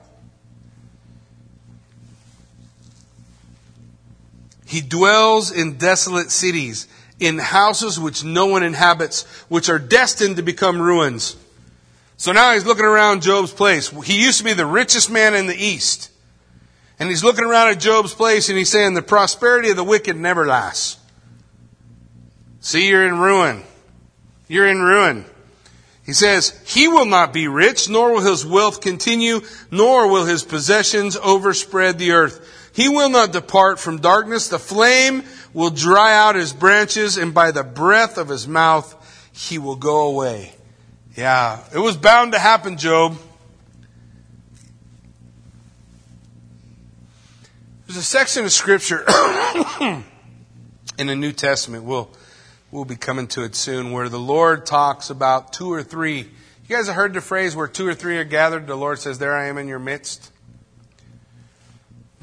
[4.66, 6.88] He dwells in desolate cities,
[7.20, 11.36] in houses which no one inhabits, which are destined to become ruins.
[12.16, 13.90] So now he's looking around Job's place.
[14.04, 16.10] He used to be the richest man in the East.
[16.98, 20.16] And he's looking around at Job's place and he's saying, the prosperity of the wicked
[20.16, 20.98] never lasts.
[22.58, 23.62] See, you're in ruin.
[24.48, 25.26] You're in ruin.
[26.04, 30.42] He says, He will not be rich, nor will his wealth continue, nor will his
[30.42, 32.70] possessions overspread the earth.
[32.74, 34.48] He will not depart from darkness.
[34.48, 39.58] The flame will dry out his branches, and by the breath of his mouth he
[39.58, 40.54] will go away.
[41.16, 43.16] Yeah, it was bound to happen, Job.
[47.86, 49.04] There's a section of scripture
[50.98, 51.84] in the New Testament.
[51.84, 52.10] We'll
[52.72, 56.20] We'll be coming to it soon where the Lord talks about two or three.
[56.20, 59.18] You guys have heard the phrase where two or three are gathered, the Lord says,
[59.18, 60.32] There I am in your midst.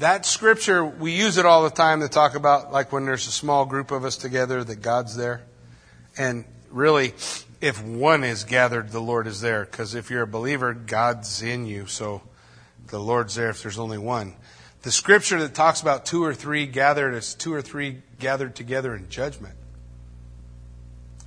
[0.00, 3.30] That scripture, we use it all the time to talk about like when there's a
[3.30, 5.42] small group of us together that God's there.
[6.18, 7.14] And really,
[7.60, 9.64] if one is gathered, the Lord is there.
[9.64, 11.86] Because if you're a believer, God's in you.
[11.86, 12.22] So
[12.88, 14.34] the Lord's there if there's only one.
[14.82, 18.96] The scripture that talks about two or three gathered is two or three gathered together
[18.96, 19.54] in judgment.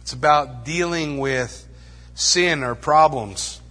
[0.03, 1.65] It's about dealing with
[2.13, 3.61] sin or problems.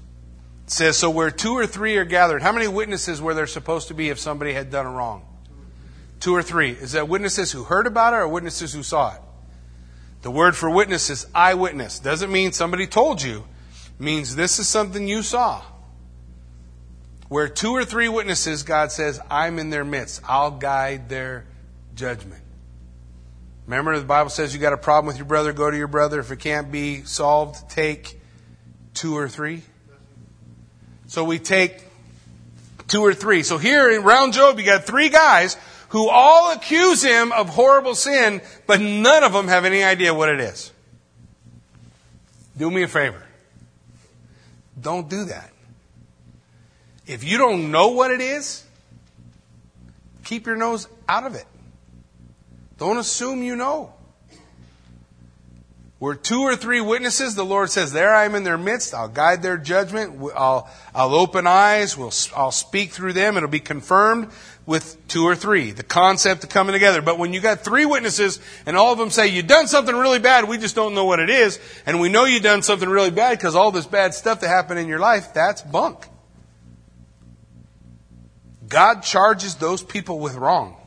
[0.64, 3.88] It says, so where two or three are gathered, how many witnesses were there supposed
[3.88, 5.26] to be if somebody had done a wrong?
[6.20, 6.70] Two or three.
[6.70, 9.20] Is that witnesses who heard about it or witnesses who saw it?
[10.22, 11.98] The word for witness is eyewitness.
[11.98, 13.44] Doesn't mean somebody told you.
[13.98, 15.62] It means this is something you saw.
[17.28, 20.22] Where two or three witnesses, God says, I'm in their midst.
[20.26, 21.44] I'll guide their
[21.94, 22.41] judgment.
[23.66, 26.18] Remember, the Bible says you got a problem with your brother, go to your brother.
[26.20, 28.20] If it can't be solved, take
[28.94, 29.62] two or three.
[31.06, 31.84] So we take
[32.88, 33.42] two or three.
[33.42, 35.56] So here in round Job, you got three guys
[35.90, 40.28] who all accuse him of horrible sin, but none of them have any idea what
[40.28, 40.72] it is.
[42.56, 43.22] Do me a favor.
[44.80, 45.50] Don't do that.
[47.06, 48.64] If you don't know what it is,
[50.24, 51.46] keep your nose out of it.
[52.78, 53.94] Don't assume you know.
[56.02, 58.92] Where two or three witnesses, the Lord says, there I am in their midst.
[58.92, 60.20] I'll guide their judgment.
[60.34, 61.96] I'll, I'll open eyes.
[61.96, 63.36] We'll, I'll speak through them.
[63.36, 64.32] It'll be confirmed
[64.66, 65.70] with two or three.
[65.70, 67.02] The concept of coming together.
[67.02, 70.18] But when you got three witnesses and all of them say, you've done something really
[70.18, 73.12] bad, we just don't know what it is, and we know you've done something really
[73.12, 76.08] bad because all this bad stuff that happened in your life, that's bunk.
[78.66, 80.81] God charges those people with wrong.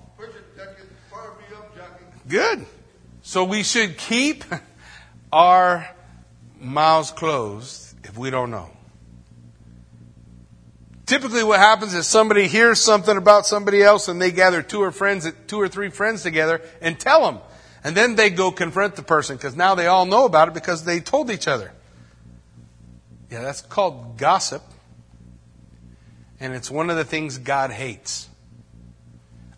[2.27, 2.65] Good.
[3.21, 4.43] So we should keep
[5.31, 5.89] our
[6.59, 8.69] mouths closed if we don't know.
[11.05, 14.91] Typically what happens is somebody hears something about somebody else and they gather two or
[14.91, 17.41] friends, two or three friends together and tell them.
[17.83, 20.83] And then they go confront the person because now they all know about it because
[20.83, 21.71] they told each other.
[23.29, 24.63] Yeah, that's called gossip.
[26.39, 28.27] And it's one of the things God hates.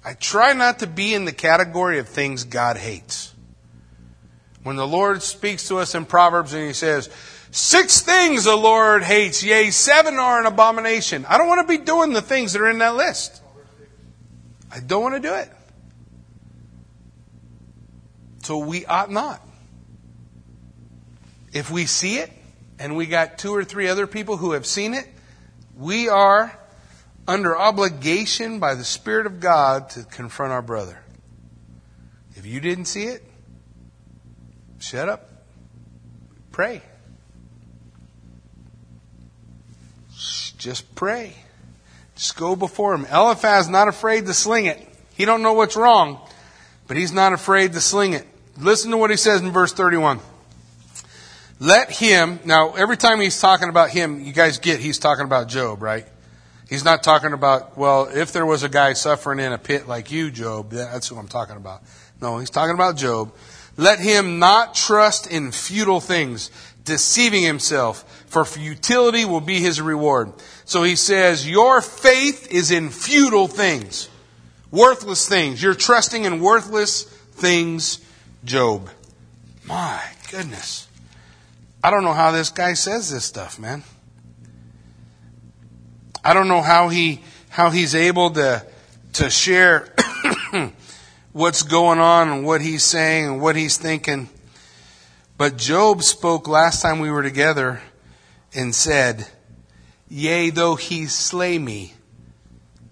[0.07, 3.33] I try not to be in the category of things God hates.
[4.63, 7.09] When the Lord speaks to us in Proverbs and He says,
[7.51, 11.25] Six things the Lord hates, yea, seven are an abomination.
[11.27, 13.41] I don't want to be doing the things that are in that list.
[14.71, 15.51] I don't want to do it.
[18.43, 19.45] So we ought not.
[21.51, 22.31] If we see it,
[22.79, 25.05] and we got two or three other people who have seen it,
[25.75, 26.57] we are
[27.27, 30.99] under obligation by the Spirit of God to confront our brother.
[32.35, 33.23] If you didn't see it,
[34.79, 35.29] Shut up.
[36.51, 36.81] Pray.
[40.57, 41.33] Just pray.
[42.15, 43.05] Just go before him.
[43.05, 44.81] Eliphaz not afraid to sling it.
[45.15, 46.19] He don't know what's wrong,
[46.87, 48.25] but he's not afraid to sling it.
[48.57, 50.19] Listen to what he says in verse 31.
[51.59, 55.47] Let him, now every time he's talking about him, you guys get he's talking about
[55.47, 56.07] Job, right?
[56.69, 60.11] He's not talking about, well, if there was a guy suffering in a pit like
[60.11, 61.81] you, Job, that's who I'm talking about.
[62.21, 63.33] No, he's talking about Job.
[63.77, 66.51] Let him not trust in futile things,
[66.83, 70.33] deceiving himself, for futility will be his reward.
[70.65, 74.09] So he says, Your faith is in futile things,
[74.71, 75.61] worthless things.
[75.61, 77.99] You're trusting in worthless things,
[78.43, 78.89] Job.
[79.65, 80.01] My
[80.31, 80.87] goodness.
[81.83, 83.83] I don't know how this guy says this stuff, man.
[86.23, 88.65] I don't know how he how he's able to
[89.13, 89.93] to share
[91.31, 94.29] what's going on and what he's saying and what he's thinking.
[95.37, 97.81] But Job spoke last time we were together
[98.53, 99.27] and said,
[100.09, 101.93] Yea, though he slay me,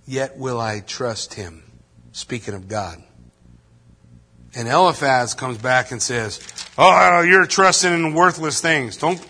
[0.06, 1.64] yet will I trust him.
[2.12, 3.02] Speaking of God.
[4.56, 6.40] And Eliphaz comes back and says,
[6.78, 8.98] Oh, you're trusting in worthless things.
[8.98, 9.26] Don't,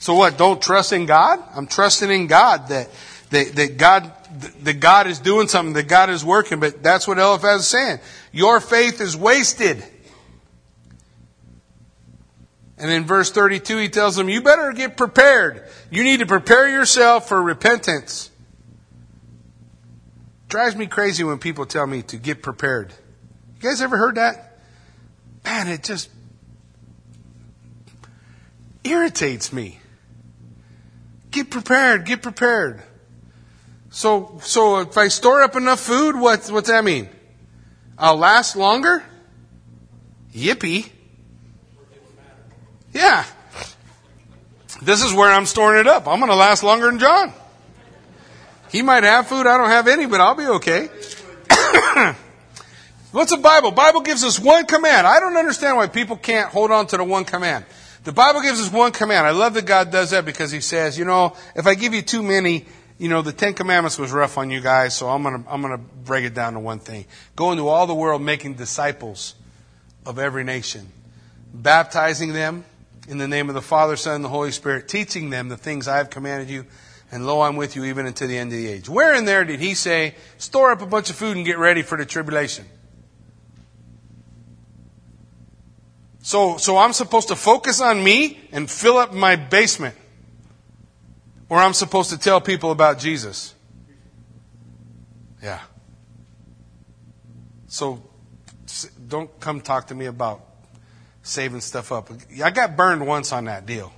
[0.00, 0.36] so what?
[0.36, 1.40] Don't trust in God?
[1.54, 2.88] I'm trusting in God that,
[3.30, 4.12] that, that God
[4.62, 8.00] that God is doing something, that God is working, but that's what Eliphaz is saying.
[8.32, 9.82] Your faith is wasted.
[12.76, 15.64] And in verse 32, he tells them, You better get prepared.
[15.90, 18.30] You need to prepare yourself for repentance.
[20.48, 22.92] drives me crazy when people tell me to get prepared.
[23.56, 24.58] You guys ever heard that?
[25.44, 26.10] Man, it just
[28.82, 29.78] irritates me.
[31.30, 32.82] Get prepared, get prepared.
[33.94, 37.08] So, so if I store up enough food, what, what's that mean?
[37.96, 39.04] I'll last longer?
[40.34, 40.90] Yippee.
[42.92, 43.24] Yeah.
[44.82, 46.08] This is where I'm storing it up.
[46.08, 47.32] I'm going to last longer than John.
[48.72, 50.88] He might have food, I don't have any, but I'll be okay.
[53.12, 53.70] What's the Bible?
[53.70, 55.06] Bible gives us one command.
[55.06, 57.64] I don't understand why people can't hold on to the one command.
[58.02, 59.24] The Bible gives us one command.
[59.24, 62.02] I love that God does that because He says, you know, if I give you
[62.02, 62.66] too many,
[63.04, 65.76] you know, the Ten Commandments was rough on you guys, so I'm gonna, I'm gonna
[65.76, 67.04] break it down to one thing.
[67.36, 69.34] Go into all the world making disciples
[70.06, 70.90] of every nation,
[71.52, 72.64] baptizing them
[73.06, 75.86] in the name of the Father, Son, and the Holy Spirit, teaching them the things
[75.86, 76.64] I have commanded you,
[77.12, 78.88] and lo, I'm with you even until the end of the age.
[78.88, 81.82] Where in there did he say, store up a bunch of food and get ready
[81.82, 82.64] for the tribulation?
[86.22, 89.94] So, so I'm supposed to focus on me and fill up my basement.
[91.48, 93.54] Or I'm supposed to tell people about Jesus.
[95.42, 95.60] Yeah.
[97.66, 98.02] So
[99.08, 100.40] don't come talk to me about
[101.22, 102.10] saving stuff up.
[102.42, 103.92] I got burned once on that deal.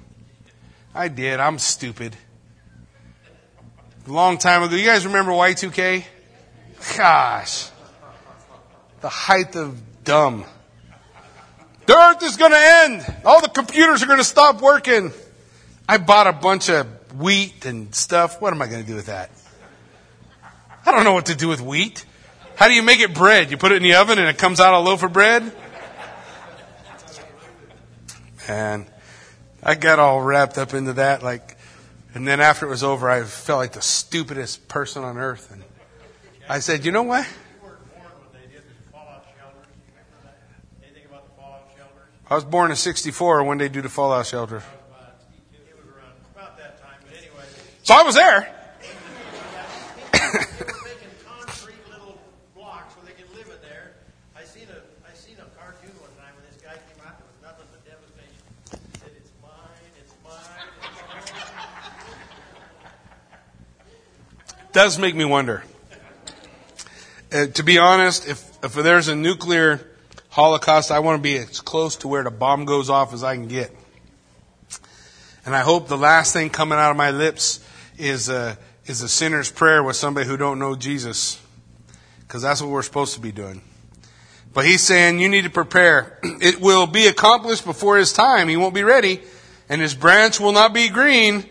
[0.95, 1.41] I did.
[1.41, 2.17] I'm stupid.
[4.07, 4.75] A long time ago.
[4.77, 6.05] You guys remember Y2K?
[6.97, 7.69] Gosh.
[9.01, 10.45] The height of dumb.
[11.87, 13.15] The earth is going to end.
[13.25, 15.13] All the computers are going to stop working.
[15.89, 16.87] I bought a bunch of
[17.19, 18.41] wheat and stuff.
[18.41, 19.31] What am I going to do with that?
[20.85, 22.05] I don't know what to do with wheat.
[22.55, 23.51] How do you make it bread?
[23.51, 25.53] You put it in the oven and it comes out a loaf of bread?
[28.49, 28.87] And
[29.63, 31.57] I got all wrapped up into that, like,
[32.15, 35.51] and then after it was over, I felt like the stupidest person on earth.
[35.51, 35.65] And
[36.49, 37.29] I said, you know what?
[42.29, 44.63] I was born in 64 when they do the fallout shelter.
[47.87, 48.53] So I was there.
[64.73, 65.63] Does make me wonder.
[67.33, 69.89] Uh, to be honest, if, if there's a nuclear
[70.31, 73.37] holocaust, I want to be as close to where the bomb goes off as I
[73.37, 73.71] can get.
[75.45, 77.61] And I hope the last thing coming out of my lips
[77.99, 81.41] is a, is a sinner's prayer with somebody who don't know Jesus.
[82.21, 83.63] Because that's what we're supposed to be doing.
[84.53, 86.19] But he's saying you need to prepare.
[86.41, 88.49] It will be accomplished before his time.
[88.49, 89.21] He won't be ready.
[89.69, 91.45] And his branch will not be green.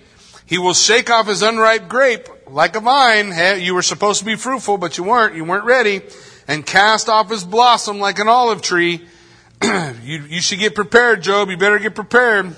[0.46, 3.34] He will shake off his unripe grape like a vine.
[3.62, 5.36] You were supposed to be fruitful, but you weren't.
[5.36, 6.02] You weren't ready.
[6.48, 9.08] And cast off his blossom like an olive tree.
[9.64, 11.50] you, you should get prepared, Job.
[11.50, 12.56] You better get prepared.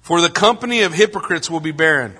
[0.00, 2.16] For the company of hypocrites will be barren.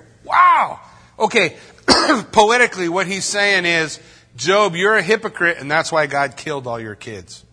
[0.53, 0.79] Wow.
[1.17, 1.57] Okay.
[2.31, 3.99] Poetically, what he's saying is,
[4.35, 7.43] Job, you're a hypocrite, and that's why God killed all your kids.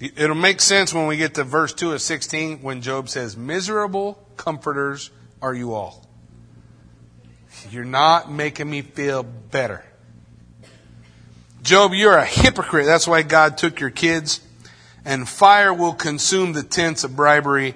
[0.00, 4.22] It'll make sense when we get to verse 2 of 16 when Job says, Miserable
[4.36, 6.06] comforters are you all.
[7.70, 9.84] You're not making me feel better.
[11.62, 12.86] Job, you're a hypocrite.
[12.86, 14.40] That's why God took your kids.
[15.04, 17.74] And fire will consume the tents of bribery.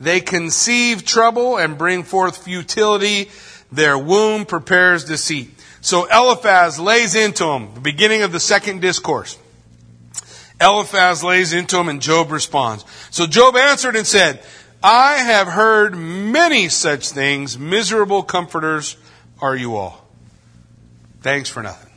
[0.00, 3.30] They conceive trouble and bring forth futility.
[3.70, 5.50] Their womb prepares deceit.
[5.80, 9.38] So Eliphaz lays into him, the beginning of the second discourse.
[10.60, 12.84] Eliphaz lays into him and Job responds.
[13.10, 14.42] So Job answered and said,
[14.82, 17.58] I have heard many such things.
[17.58, 18.96] Miserable comforters
[19.40, 20.06] are you all.
[21.20, 21.92] Thanks for nothing.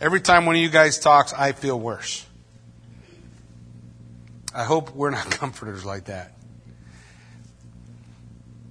[0.00, 2.26] Every time one of you guys talks, I feel worse.
[4.54, 6.32] I hope we're not comforters like that.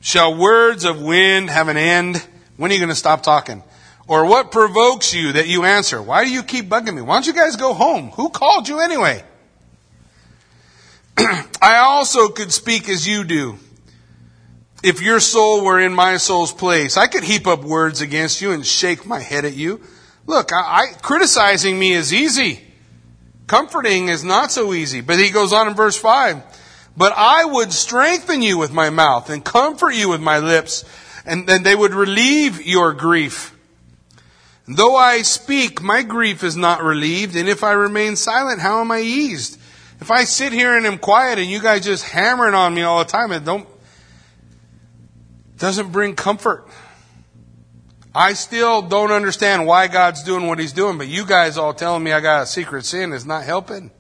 [0.09, 2.25] Shall words of wind have an end?
[2.57, 3.61] When are you going to stop talking?
[4.07, 6.01] Or what provokes you that you answer?
[6.01, 7.03] Why do you keep bugging me?
[7.03, 8.09] Why don't you guys go home?
[8.15, 9.23] Who called you anyway?
[11.19, 13.59] I also could speak as you do.
[14.81, 18.51] If your soul were in my soul's place, I could heap up words against you
[18.51, 19.79] and shake my head at you.
[20.25, 22.63] Look, I, I, criticizing me is easy.
[23.45, 25.01] Comforting is not so easy.
[25.01, 26.58] But he goes on in verse 5.
[26.99, 30.83] But I would strengthen you with my mouth and comfort you with my lips,
[31.25, 33.57] and then they would relieve your grief.
[34.67, 38.91] Though I speak, my grief is not relieved, and if I remain silent, how am
[38.91, 39.57] I eased?
[40.01, 42.99] If I sit here and am quiet and you guys just hammering on me all
[42.99, 43.65] the time, it don't
[45.57, 46.67] doesn't bring comfort.
[48.13, 52.03] I still don't understand why God's doing what He's doing, but you guys all telling
[52.03, 53.91] me I got a secret sin is not helping.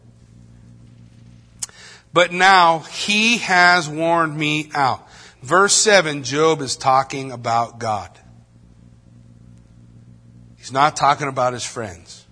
[2.13, 5.07] But now He has warned me out.
[5.41, 8.09] Verse 7, Job is talking about God.
[10.57, 12.25] He's not talking about his friends.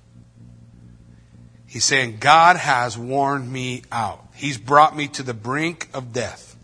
[1.66, 4.26] He's saying, God has warned me out.
[4.36, 6.56] He's brought me to the brink of death.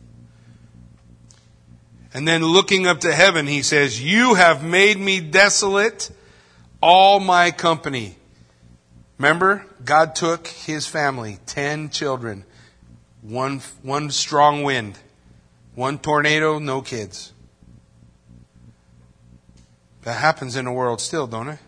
[2.14, 6.12] And then looking up to heaven, he says, You have made me desolate,
[6.82, 8.18] all my company.
[9.18, 12.46] Remember, God took his family, ten children,
[13.24, 14.98] one, one strong wind,
[15.76, 17.32] one tornado, no kids.
[20.04, 21.60] That happens in the world still, don't it?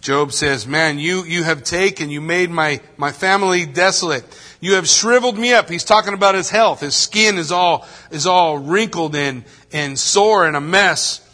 [0.00, 4.24] Job says, man, you, you have taken, you made my, my family desolate.
[4.60, 5.68] You have shriveled me up.
[5.68, 6.80] He's talking about his health.
[6.80, 11.24] His skin is all, is all wrinkled and, and sore and a mess.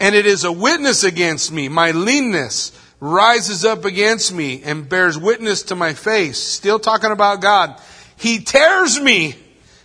[0.00, 1.68] And it is a witness against me.
[1.68, 6.38] My leanness rises up against me and bears witness to my face.
[6.38, 7.80] Still talking about God.
[8.16, 9.34] He tears me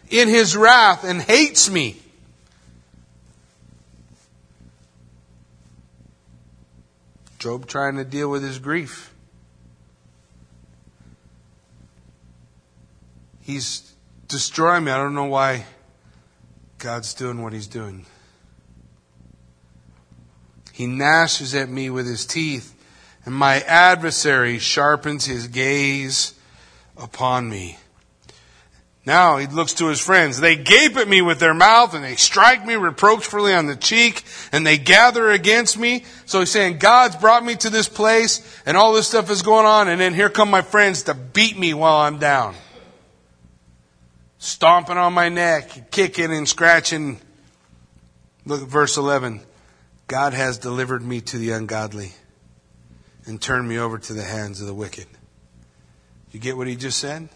[0.09, 1.97] in his wrath and hates me.
[7.39, 9.13] Job trying to deal with his grief.
[13.41, 13.93] He's
[14.27, 14.91] destroying me.
[14.91, 15.65] I don't know why
[16.79, 18.05] God's doing what he's doing.
[20.71, 22.74] He gnashes at me with his teeth,
[23.25, 26.33] and my adversary sharpens his gaze
[26.95, 27.77] upon me.
[29.05, 30.39] Now he looks to his friends.
[30.39, 34.23] They gape at me with their mouth and they strike me reproachfully on the cheek
[34.51, 36.05] and they gather against me.
[36.25, 39.67] So he's saying, God's brought me to this place and all this stuff is going
[39.67, 42.55] on and then here come my friends to beat me while I'm down.
[44.39, 47.19] Stomping on my neck, kicking and scratching.
[48.45, 49.41] Look at verse 11.
[50.07, 52.13] God has delivered me to the ungodly
[53.25, 55.07] and turn me over to the hands of the wicked.
[56.31, 57.29] You get what he just said?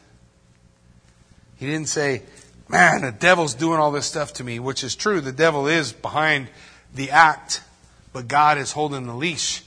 [1.57, 2.23] He didn't say,
[2.67, 5.21] man, the devil's doing all this stuff to me, which is true.
[5.21, 6.49] The devil is behind
[6.93, 7.61] the act,
[8.13, 9.63] but God is holding the leash.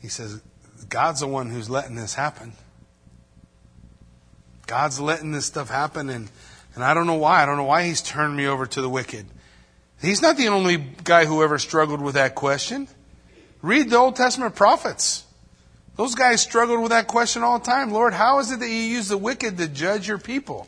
[0.00, 0.40] He says,
[0.88, 2.52] God's the one who's letting this happen.
[4.66, 6.28] God's letting this stuff happen, and,
[6.74, 7.42] and I don't know why.
[7.42, 9.26] I don't know why He's turned me over to the wicked.
[10.00, 12.88] He's not the only guy who ever struggled with that question.
[13.62, 15.24] Read the Old Testament prophets.
[15.96, 17.90] Those guys struggled with that question all the time.
[17.90, 20.66] Lord, how is it that you use the wicked to judge your people?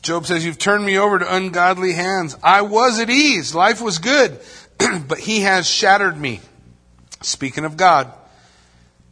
[0.00, 2.36] Job says, You've turned me over to ungodly hands.
[2.42, 3.54] I was at ease.
[3.54, 4.38] Life was good.
[5.08, 6.40] but he has shattered me.
[7.22, 8.12] Speaking of God,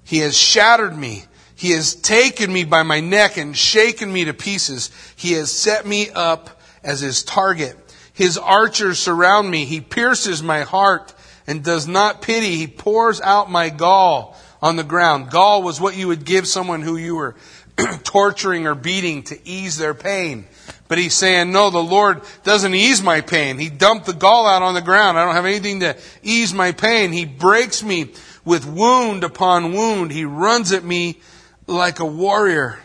[0.04, 1.24] he has shattered me.
[1.54, 4.90] He has taken me by my neck and shaken me to pieces.
[5.16, 7.76] He has set me up as his target.
[8.12, 9.64] His archers surround me.
[9.64, 11.14] He pierces my heart
[11.46, 12.56] and does not pity.
[12.56, 15.30] He pours out my gall on the ground.
[15.30, 17.34] Gall was what you would give someone who you were
[18.04, 20.46] torturing or beating to ease their pain.
[20.88, 23.58] But he's saying, no, the Lord doesn't ease my pain.
[23.58, 25.18] He dumped the gall out on the ground.
[25.18, 27.12] I don't have anything to ease my pain.
[27.12, 28.12] He breaks me
[28.44, 30.12] with wound upon wound.
[30.12, 31.18] He runs at me
[31.66, 32.78] like a warrior.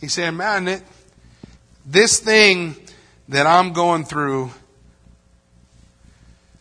[0.00, 0.82] He's saying, man,
[1.86, 2.76] this thing
[3.28, 4.50] that I'm going through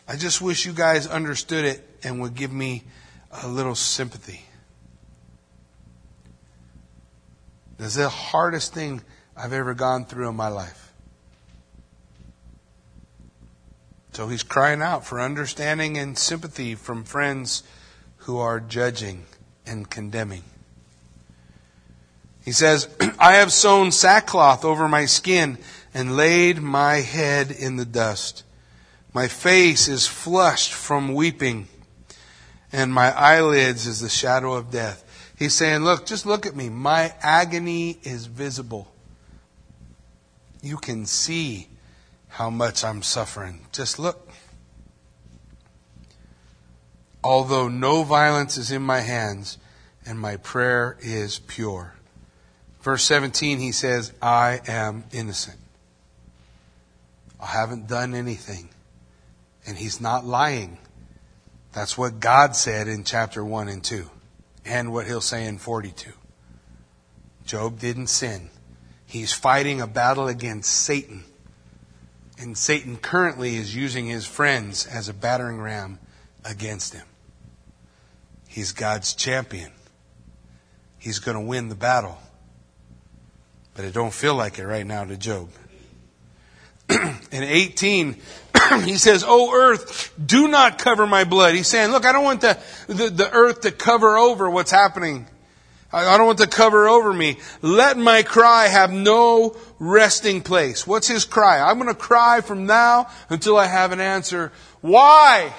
[0.07, 2.83] I just wish you guys understood it and would give me
[3.43, 4.45] a little sympathy.
[7.77, 9.01] That's the hardest thing
[9.35, 10.93] I've ever gone through in my life.
[14.13, 17.63] So he's crying out for understanding and sympathy from friends
[18.19, 19.25] who are judging
[19.65, 20.43] and condemning.
[22.45, 22.87] He says,
[23.19, 25.57] I have sewn sackcloth over my skin
[25.97, 28.43] and laid my head in the dust.
[29.15, 31.67] My face is flushed from weeping,
[32.71, 35.03] and my eyelids is the shadow of death.
[35.35, 36.69] He's saying, Look, just look at me.
[36.69, 38.93] My agony is visible.
[40.61, 41.67] You can see
[42.27, 43.65] how much I'm suffering.
[43.71, 44.29] Just look.
[47.23, 49.57] Although no violence is in my hands,
[50.05, 51.95] and my prayer is pure.
[52.81, 55.57] Verse 17, he says, I am innocent.
[57.39, 58.69] I haven't done anything.
[59.65, 60.77] And he's not lying.
[61.73, 64.09] That's what God said in chapter 1 and 2,
[64.65, 66.11] and what he'll say in 42.
[67.45, 68.49] Job didn't sin.
[69.05, 71.23] He's fighting a battle against Satan.
[72.39, 75.99] And Satan currently is using his friends as a battering ram
[76.43, 77.05] against him.
[78.47, 79.71] He's God's champion.
[80.97, 82.17] He's going to win the battle.
[83.75, 85.49] But it don't feel like it right now to Job.
[87.31, 88.15] in 18,
[88.83, 91.55] he says, Oh earth, do not cover my blood.
[91.55, 92.57] He's saying, look, I don't want the,
[92.87, 95.27] the, the earth to cover over what's happening.
[95.91, 97.37] I, I don't want to cover over me.
[97.61, 100.85] Let my cry have no resting place.
[100.85, 101.59] What's his cry?
[101.59, 104.51] I'm going to cry from now until I have an answer.
[104.81, 105.53] Why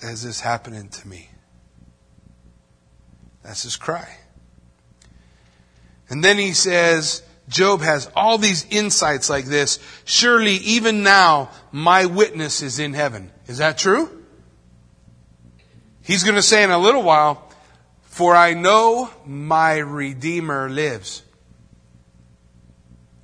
[0.00, 1.30] is this happening to me?
[3.42, 4.18] That's his cry.
[6.08, 9.78] And then he says, Job has all these insights like this.
[10.04, 13.30] Surely even now my witness is in heaven.
[13.46, 14.24] Is that true?
[16.02, 17.50] He's going to say in a little while,
[18.04, 21.22] for I know my Redeemer lives.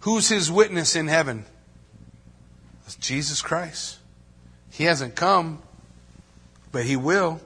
[0.00, 1.44] Who's his witness in heaven?
[2.84, 3.98] It's Jesus Christ.
[4.70, 5.62] He hasn't come,
[6.72, 7.40] but he will.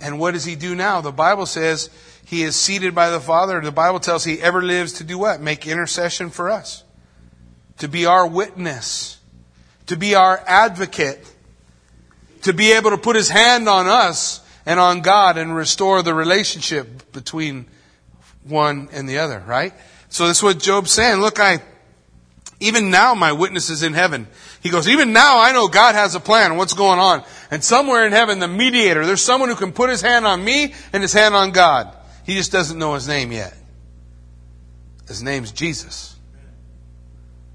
[0.00, 1.00] And what does he do now?
[1.00, 1.88] The Bible says
[2.28, 3.58] he is seated by the Father.
[3.58, 5.40] The Bible tells he ever lives to do what?
[5.40, 6.84] Make intercession for us.
[7.78, 9.18] To be our witness.
[9.86, 11.26] To be our advocate.
[12.42, 16.12] To be able to put his hand on us and on God and restore the
[16.12, 17.64] relationship between
[18.44, 19.72] one and the other, right?
[20.10, 21.22] So that's what Job's saying.
[21.22, 21.62] Look, I,
[22.60, 24.26] even now my witness is in heaven.
[24.62, 26.58] He goes, even now I know God has a plan.
[26.58, 27.24] What's going on?
[27.50, 30.74] And somewhere in heaven, the mediator, there's someone who can put his hand on me
[30.92, 31.94] and his hand on God.
[32.28, 33.56] He just doesn't know his name yet.
[35.06, 36.14] His name's Jesus.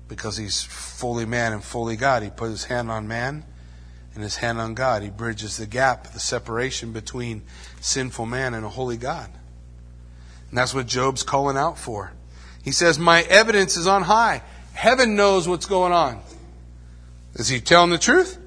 [0.07, 2.23] Because he's fully man and fully God.
[2.23, 3.45] He put his hand on man
[4.15, 5.03] and his hand on God.
[5.03, 7.43] He bridges the gap, the separation between
[7.81, 9.29] sinful man and a holy God.
[10.49, 12.11] And that's what Job's calling out for.
[12.63, 14.41] He says, My evidence is on high.
[14.73, 16.19] Heaven knows what's going on.
[17.35, 18.39] Is he telling the truth?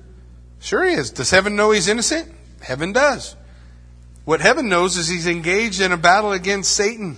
[0.58, 1.12] Sure he is.
[1.12, 2.32] Does heaven know he's innocent?
[2.62, 3.36] Heaven does.
[4.26, 7.16] What heaven knows is he's engaged in a battle against Satan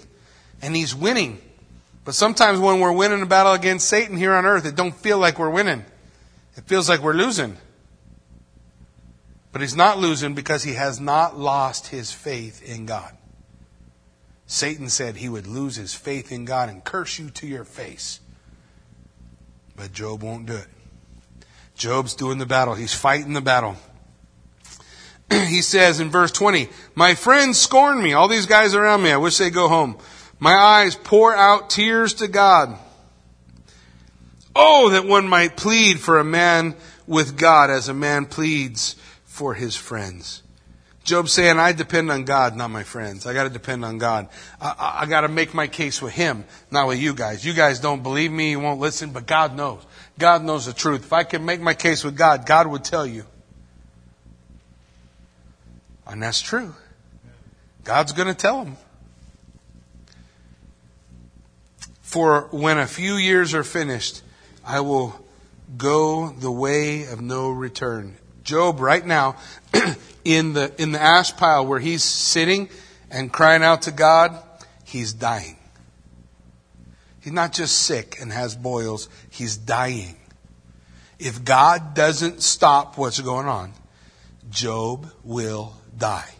[0.61, 1.41] and he's winning.
[2.05, 5.19] But sometimes when we're winning a battle against Satan here on earth, it don't feel
[5.19, 5.87] like we're winning.
[6.55, 7.57] It feels like we're losing.
[9.53, 13.17] But he's not losing because he has not lost his faith in God.
[14.47, 18.21] Satan said he would lose his faith in God and curse you to your face.
[19.77, 20.69] But Job won't do it.
[21.75, 22.75] Job's doing the battle.
[22.75, 23.77] He's fighting the battle.
[25.31, 28.13] he says in verse 20, My friends scorn me.
[28.13, 29.99] All these guys around me, I wish they'd go home.
[30.39, 32.79] My eyes pour out tears to God.
[34.55, 36.75] Oh, that one might plead for a man
[37.07, 40.43] with God as a man pleads for his friends.
[41.09, 43.25] Job saying, I depend on God, not my friends.
[43.25, 44.29] I gotta depend on God.
[44.61, 47.43] I, I, I, gotta make my case with Him, not with you guys.
[47.43, 49.83] You guys don't believe me, you won't listen, but God knows.
[50.19, 51.05] God knows the truth.
[51.05, 53.25] If I can make my case with God, God would tell you.
[56.09, 56.75] And that's true.
[57.85, 58.77] God's gonna tell him.
[62.01, 64.23] For when a few years are finished,
[64.65, 65.15] I will
[65.77, 68.17] go the way of no return.
[68.43, 69.37] Job right now
[70.25, 72.71] in the in the ash pile where he's sitting
[73.11, 74.43] and crying out to God,
[74.85, 75.57] he's dying.
[77.21, 80.17] He's not just sick and has boils, he's dying.
[81.19, 83.73] If God doesn't stop what's going on,
[84.49, 86.31] Job will die.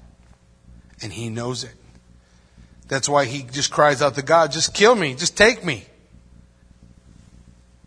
[1.03, 1.75] And he knows it.
[2.89, 5.85] That's why he just cries out to God, just kill me, just take me.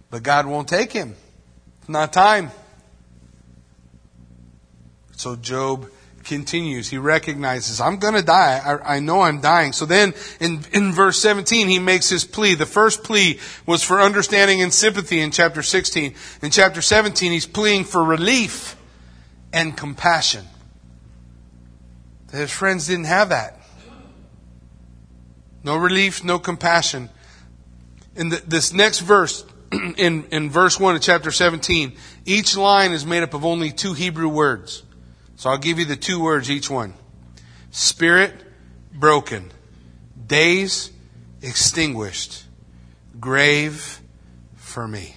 [0.10, 1.16] But God won't take him.
[1.80, 2.52] It's not time.
[5.16, 5.90] So Job
[6.24, 6.90] continues.
[6.90, 8.60] He recognizes, I'm going to die.
[8.64, 9.74] I, I, know I'm dying.
[9.74, 12.56] So then in, in verse 17, he makes his plea.
[12.56, 16.14] The first plea was for understanding and sympathy in chapter 16.
[16.42, 18.76] In chapter 17, he's pleading for relief
[19.54, 20.46] and compassion.
[22.32, 23.60] His friends didn't have that.
[25.64, 27.10] No relief, no compassion.
[28.16, 31.94] In the, this next verse, in, in verse 1 of chapter 17,
[32.26, 34.84] each line is made up of only two Hebrew words.
[35.36, 36.94] So I'll give you the two words each one.
[37.72, 38.34] Spirit
[38.94, 39.52] broken.
[40.28, 40.92] Days
[41.42, 42.44] extinguished.
[43.20, 44.02] Grave
[44.56, 45.16] for me.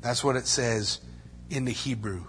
[0.00, 1.00] That's what it says
[1.50, 2.22] in the Hebrew.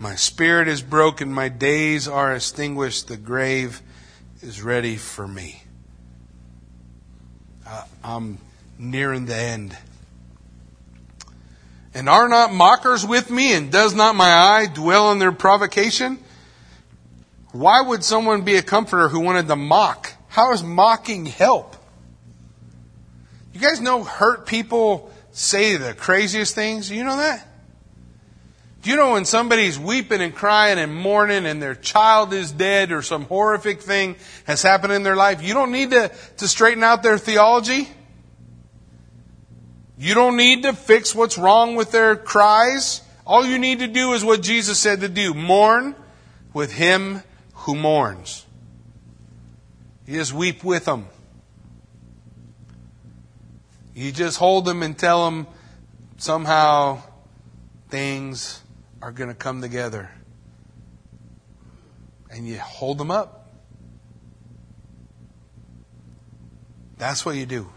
[0.00, 1.32] My spirit is broken.
[1.32, 3.06] My days are extinguished.
[3.06, 3.80] The grave
[4.42, 5.62] is ready for me
[7.70, 8.38] uh, I'm
[8.78, 9.76] nearing the end.
[11.94, 16.18] And are not mockers with me, and does not my eye dwell on their provocation?
[17.52, 20.12] Why would someone be a comforter who wanted to mock?
[20.28, 21.76] How does mocking help?
[23.52, 26.90] You guys know hurt people say the craziest things?
[26.90, 27.46] You know that?
[28.82, 32.92] Do you know when somebody's weeping and crying and mourning and their child is dead
[32.92, 36.82] or some horrific thing has happened in their life, you don't need to, to straighten
[36.82, 37.88] out their theology?
[39.98, 43.02] You don't need to fix what's wrong with their cries.
[43.26, 45.94] All you need to do is what Jesus said to do mourn
[46.54, 47.22] with him
[47.52, 48.46] who mourns.
[50.06, 51.06] You just weep with them.
[53.94, 55.46] You just hold them and tell them
[56.16, 57.02] somehow
[57.90, 58.62] things
[59.02, 60.10] are going to come together.
[62.30, 63.48] And you hold them up.
[66.98, 67.70] That's what you do.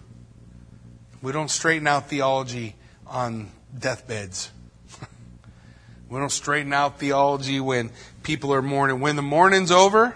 [1.21, 2.75] We don't straighten out theology
[3.07, 4.51] on deathbeds.
[6.09, 8.99] we don't straighten out theology when people are mourning.
[8.99, 10.15] When the mourning's over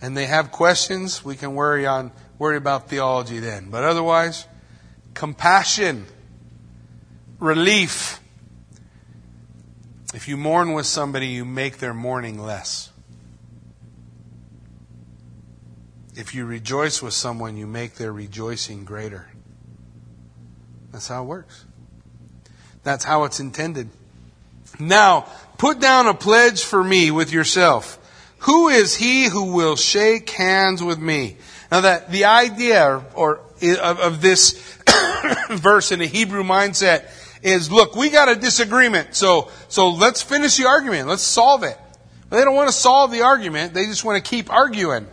[0.00, 3.68] and they have questions, we can worry on worry about theology then.
[3.70, 4.46] But otherwise,
[5.14, 6.06] compassion,
[7.38, 8.20] relief,
[10.16, 12.90] if you mourn with somebody, you make their mourning less.
[16.14, 19.28] If you rejoice with someone, you make their rejoicing greater.
[20.90, 21.66] That's how it works.
[22.82, 23.90] That's how it's intended.
[24.78, 25.26] Now,
[25.58, 27.98] put down a pledge for me with yourself.
[28.38, 31.36] Who is he who will shake hands with me?
[31.70, 34.78] Now that the idea or, of, of this
[35.50, 37.04] verse in a Hebrew mindset
[37.46, 41.08] is, look, we got a disagreement, so, so let's finish the argument.
[41.08, 41.78] Let's solve it.
[42.28, 43.72] But they don't want to solve the argument.
[43.72, 45.06] They just want to keep arguing.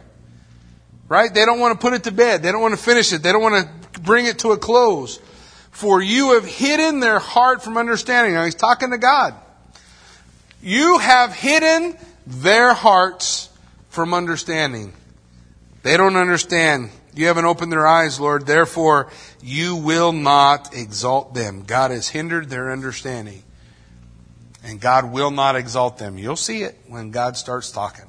[1.07, 1.31] Right?
[1.31, 2.41] They don't want to put it to bed.
[2.41, 3.21] They don't want to finish it.
[3.21, 5.19] They don't want to bring it to a close.
[5.69, 8.33] For you have hidden their heart from understanding.
[8.33, 9.35] Now he's talking to God.
[10.61, 13.49] You have hidden their hearts
[13.89, 14.93] from understanding.
[15.83, 16.89] They don't understand.
[17.15, 18.45] You haven't opened their eyes, Lord.
[18.45, 19.11] Therefore,
[19.41, 21.63] you will not exalt them.
[21.63, 23.43] God has hindered their understanding.
[24.63, 26.17] And God will not exalt them.
[26.17, 28.05] You'll see it when God starts talking.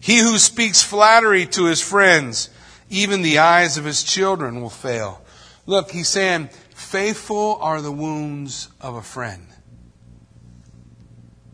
[0.00, 2.50] He who speaks flattery to his friends
[2.88, 5.20] even the eyes of his children will fail.
[5.66, 9.46] Look, he's saying, faithful are the wounds of a friend.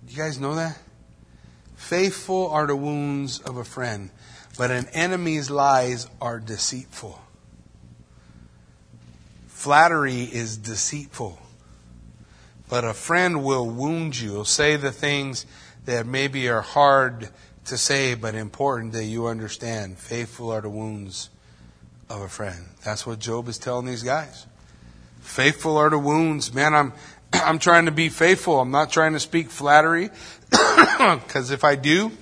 [0.04, 0.78] Do you guys know that?
[1.74, 4.10] Faithful are the wounds of a friend,
[4.56, 7.20] but an enemy's lies are deceitful.
[9.46, 11.38] Flattery is deceitful,
[12.68, 15.46] but a friend will wound you, will say the things
[15.84, 17.28] that maybe are hard
[17.66, 19.98] to say, but important that you understand.
[19.98, 21.30] Faithful are the wounds
[22.10, 22.66] of a friend.
[22.84, 24.46] That's what Job is telling these guys.
[25.20, 26.52] Faithful are the wounds.
[26.52, 26.92] Man, I'm,
[27.32, 28.60] I'm trying to be faithful.
[28.60, 30.10] I'm not trying to speak flattery.
[30.98, 32.12] Because if I do,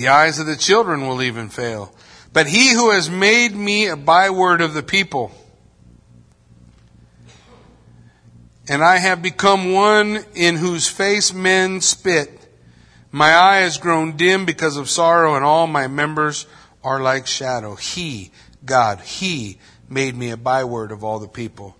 [0.00, 1.92] the eyes of the children will even fail.
[2.32, 5.30] But he who has made me a byword of the people,
[8.66, 12.30] and I have become one in whose face men spit,
[13.12, 16.46] my eye has grown dim because of sorrow, and all my members
[16.82, 17.74] are like shadow.
[17.74, 18.30] He,
[18.64, 19.58] God, He
[19.90, 21.76] made me a byword of all the people.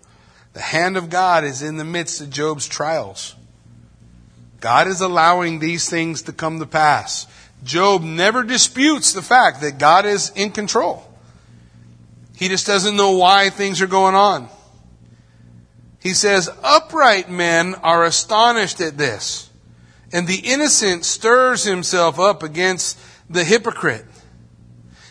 [0.53, 3.35] The hand of God is in the midst of Job's trials.
[4.61, 7.27] God is allowing these things to come to pass.
[7.64, 11.06] Job never disputes the fact that God is in control.
[12.36, 14.48] He just doesn't know why things are going on.
[16.00, 19.50] He says, upright men are astonished at this.
[20.12, 22.98] And the innocent stirs himself up against
[23.28, 24.06] the hypocrite.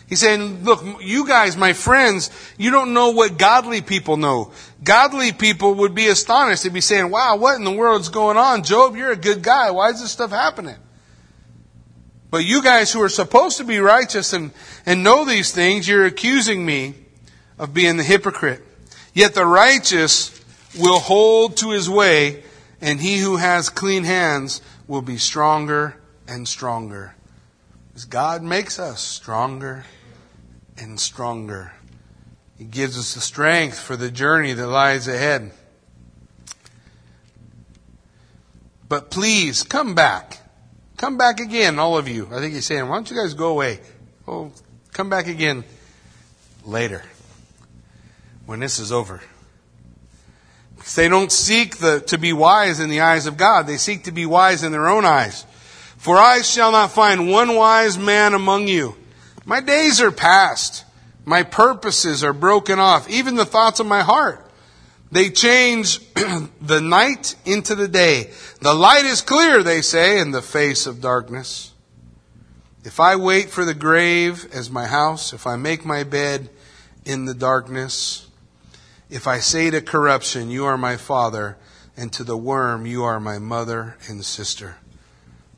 [0.07, 4.51] He's saying, look, you guys, my friends, you don't know what godly people know.
[4.83, 6.63] Godly people would be astonished.
[6.63, 8.63] They'd be saying, wow, what in the world's going on?
[8.63, 9.69] Job, you're a good guy.
[9.69, 10.77] Why is this stuff happening?
[12.31, 14.51] But you guys who are supposed to be righteous and,
[14.85, 16.93] and know these things, you're accusing me
[17.57, 18.63] of being the hypocrite.
[19.13, 20.39] Yet the righteous
[20.77, 22.43] will hold to his way,
[22.81, 27.15] and he who has clean hands will be stronger and stronger.
[27.95, 29.85] As God makes us stronger
[30.77, 31.73] and stronger.
[32.57, 35.51] He gives us the strength for the journey that lies ahead.
[38.87, 40.39] But please come back.
[40.99, 42.27] Come back again, all of you.
[42.29, 43.79] I think he's saying, why don't you guys go away?
[44.27, 44.51] Oh,
[44.91, 45.63] come back again
[46.65, 47.03] later
[48.45, 49.21] when this is over.
[50.75, 53.65] Because They don't seek the, to be wise in the eyes of God.
[53.65, 55.45] They seek to be wise in their own eyes.
[55.95, 58.97] For I shall not find one wise man among you.
[59.45, 60.83] My days are past.
[61.23, 63.09] My purposes are broken off.
[63.09, 64.45] Even the thoughts of my heart.
[65.11, 65.99] They change
[66.61, 68.29] the night into the day.
[68.61, 71.73] The light is clear, they say, in the face of darkness.
[72.83, 76.49] If I wait for the grave as my house, if I make my bed
[77.05, 78.27] in the darkness,
[79.09, 81.57] if I say to corruption, You are my father,
[81.97, 84.77] and to the worm, You are my mother and sister.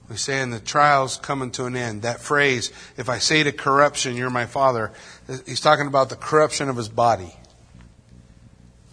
[0.10, 2.02] We say in the trials coming to an end.
[2.02, 4.92] That phrase, if I say to corruption, You're my father,
[5.46, 7.36] he's talking about the corruption of his body.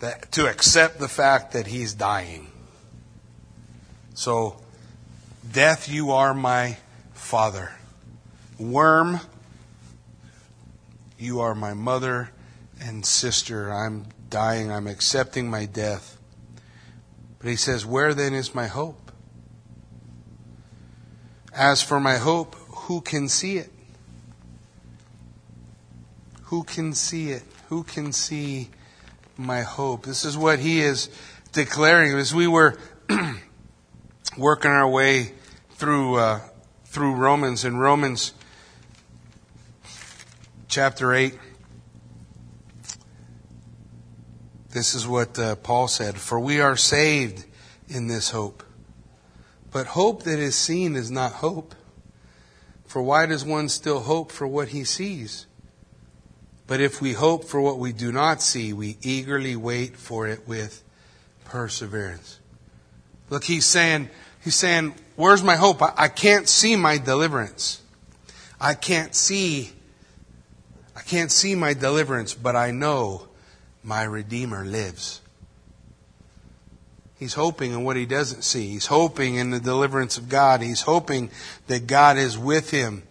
[0.01, 2.49] That, to accept the fact that he's dying.
[4.15, 4.57] So,
[5.51, 6.77] death, you are my
[7.15, 7.73] father.
[8.59, 9.21] Worm,
[11.19, 12.31] you are my mother
[12.81, 13.73] and sister.
[13.73, 16.19] I'm dying, I'm accepting my death.
[17.39, 19.13] But he says, Where then is my hope?
[21.53, 23.71] As for my hope, who can see it?
[26.45, 27.43] Who can see it?
[27.69, 28.71] Who can see
[29.39, 30.05] my hope?
[30.05, 31.09] This is what he is
[31.53, 32.13] declaring.
[32.19, 32.77] As we were
[34.37, 35.33] working our way
[35.71, 36.41] through uh,
[36.85, 38.35] through Romans in Romans
[40.69, 41.39] chapter eight,
[44.71, 47.45] This is what uh, Paul said For we are saved
[47.89, 48.63] in this hope.
[49.71, 51.75] But hope that is seen is not hope.
[52.87, 55.47] For why does one still hope for what he sees?
[56.69, 60.47] But if we hope for what we do not see, we eagerly wait for it
[60.47, 60.85] with
[61.47, 62.39] perseverance.
[63.31, 64.11] Look, he's saying,
[64.45, 65.83] he's saying, where's my hope?
[65.83, 67.83] I, I can't see my deliverance.
[68.61, 69.73] I can't see,
[70.95, 73.29] I can't see my deliverance, but I know
[73.83, 75.23] my Redeemer lives.
[77.19, 78.69] He's hoping in what he doesn't see.
[78.69, 80.61] He's hoping in the deliverance of God.
[80.61, 81.31] He's hoping
[81.67, 83.05] that God is with him.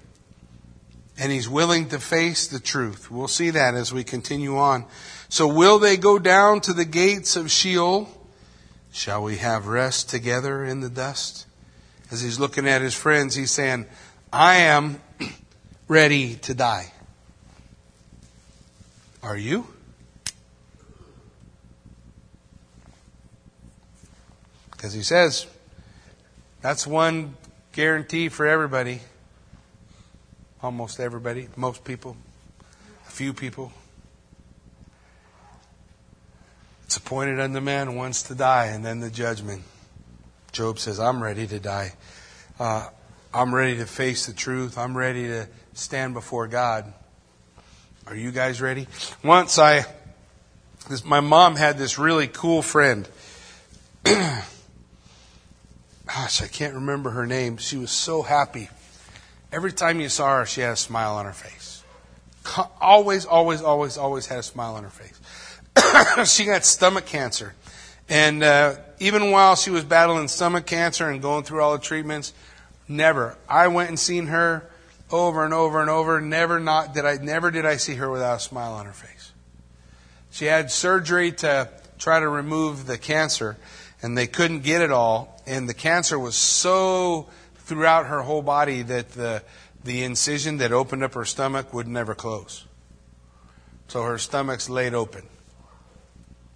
[1.20, 3.10] And he's willing to face the truth.
[3.10, 4.86] We'll see that as we continue on.
[5.30, 8.10] So will they go down to the gates of Sheol?
[8.92, 11.46] Shall we have rest together in the dust?
[12.12, 13.86] As he's looking at his friends, he's saying,
[14.32, 15.02] I am
[15.88, 16.94] ready to die.
[19.22, 19.68] Are you?
[24.72, 25.48] Because he says,
[26.62, 27.36] that's one
[27.74, 29.02] guarantee for everybody.
[30.62, 32.18] Almost everybody, most people,
[33.08, 33.72] a few people.
[36.86, 39.62] It's appointed unto man once to die and then the judgment.
[40.52, 41.94] Job says, I'm ready to die.
[42.60, 42.88] Uh,
[43.34, 44.80] I'm ready to face the truth.
[44.80, 46.92] I'm ready to stand before God.
[48.08, 48.88] Are you guys ready?
[49.24, 49.86] Once I,
[50.90, 53.08] this, my mom had this really cool friend.
[54.04, 54.42] gosh,
[56.42, 57.58] I can't remember her name.
[57.58, 58.70] She was so happy.
[59.52, 61.84] Every time you saw her, she had a smile on her face.
[62.82, 65.20] Always, always, always, always had a smile on her face.
[66.34, 67.54] she got stomach cancer.
[68.10, 72.34] And uh, even while she was battling stomach cancer and going through all the treatments,
[72.88, 73.38] never.
[73.50, 74.70] I went and seen her
[75.12, 76.22] over and over and over.
[76.22, 79.32] Never not did I never did I see her without a smile on her face.
[80.32, 81.70] She had surgery to
[82.00, 83.58] try to remove the cancer,
[84.02, 85.42] and they couldn't get it all.
[85.46, 87.28] And the cancer was so
[87.68, 89.44] throughout her whole body that the,
[89.84, 92.66] the incision that opened up her stomach would never close.
[93.90, 95.24] So her stomach's laid open.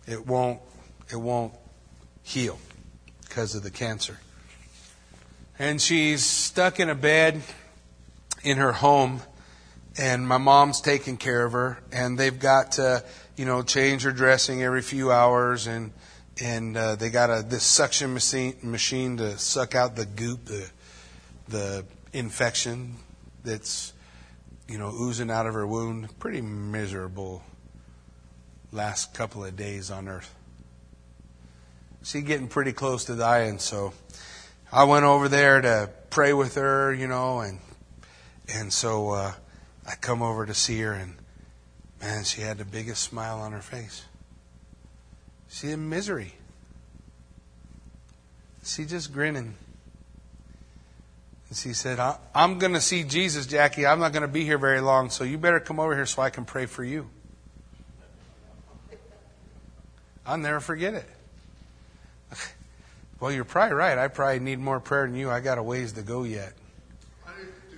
[0.08, 0.62] It won't,
[1.12, 1.54] it won't
[2.24, 2.58] heal
[3.28, 4.20] because of the cancer.
[5.60, 7.42] And she's stuck in a bed
[8.44, 9.22] in her home
[9.98, 13.04] and my mom's taking care of her and they've got to,
[13.36, 15.92] you know, change her dressing every few hours and
[16.42, 20.70] and uh, they got a this suction machine machine to suck out the goop, the
[21.52, 22.96] the infection
[23.44, 23.94] that's
[24.68, 26.18] you know oozing out of her wound.
[26.20, 27.44] Pretty miserable
[28.72, 30.34] last couple of days on earth.
[32.04, 33.94] She's getting pretty close to dying, so
[34.72, 37.60] I went over there to pray with her, you know, and
[38.48, 39.34] and so uh,
[39.86, 41.16] I come over to see her, and
[42.02, 44.06] man, she had the biggest smile on her face.
[45.50, 46.34] She in misery.
[48.64, 49.56] She just grinning.
[51.52, 52.00] And she said,
[52.34, 53.86] I'm going to see Jesus, Jackie.
[53.86, 56.22] I'm not going to be here very long, so you better come over here so
[56.22, 57.10] I can pray for you.
[60.26, 61.10] I'll never forget it.
[63.20, 63.98] Well, you're probably right.
[63.98, 65.30] I probably need more prayer than you.
[65.30, 66.54] I got a ways to go yet.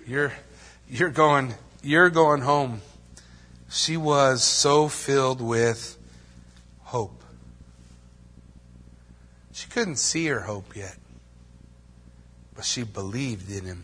[0.06, 0.32] You're,
[0.88, 2.82] you're going, you're going home.
[3.72, 5.98] She was so filled with
[6.84, 7.24] hope.
[9.52, 10.96] She couldn't see her hope yet,
[12.56, 13.84] but she believed in him.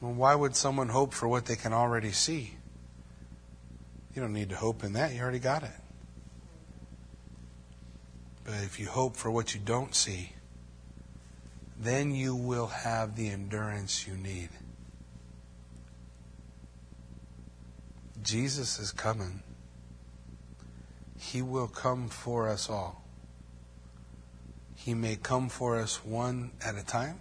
[0.00, 2.54] Well, why would someone hope for what they can already see?
[4.14, 5.70] You don't need to hope in that, you already got it.
[8.44, 10.32] But if you hope for what you don't see,
[11.78, 14.48] then you will have the endurance you need.
[18.22, 19.42] Jesus is coming.
[21.18, 23.05] He will come for us all.
[24.76, 27.18] He may come for us one at a time.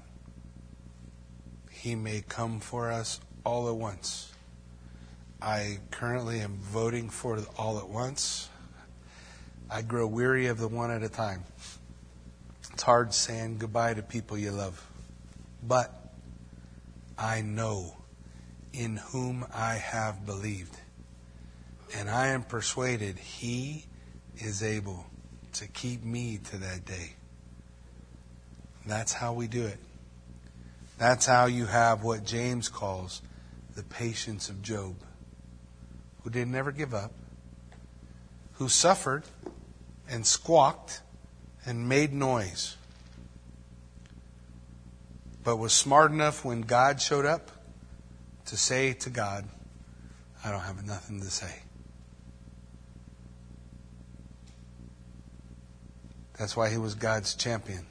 [1.72, 4.32] He may come for us all at once.
[5.42, 8.50] I currently am voting for all at once.
[9.70, 11.44] I grow weary of the one at a time.
[12.72, 14.86] It's hard saying goodbye to people you love.
[15.64, 15.92] But
[17.18, 17.96] I know
[18.74, 20.76] in whom I have believed.
[21.96, 23.86] And I am persuaded he
[24.38, 25.06] is able
[25.54, 27.15] to keep me to that day.
[28.86, 29.80] That's how we do it.
[30.98, 33.22] That's how you have what James calls
[33.76, 34.96] the patience of Job,
[36.24, 37.12] who did never give up,
[38.54, 39.24] who suffered
[40.10, 41.02] and squawked
[41.66, 42.78] and made noise,
[45.44, 47.52] but was smart enough when God showed up
[48.46, 49.46] to say to God,
[50.44, 51.54] I don't have nothing to say.
[56.38, 57.86] That's why he was God's champion.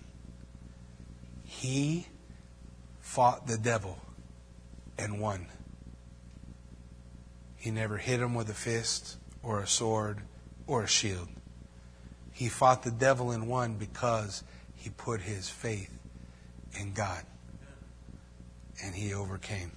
[1.65, 2.09] He
[3.01, 3.99] fought the devil
[4.99, 5.47] and won.
[7.57, 10.19] He never hit him with a fist or a sword
[10.67, 11.29] or a shield.
[12.33, 14.45] He fought the devil and won because
[14.77, 15.91] he put his faith
[16.79, 17.23] in God.
[18.85, 19.75] And he overcame.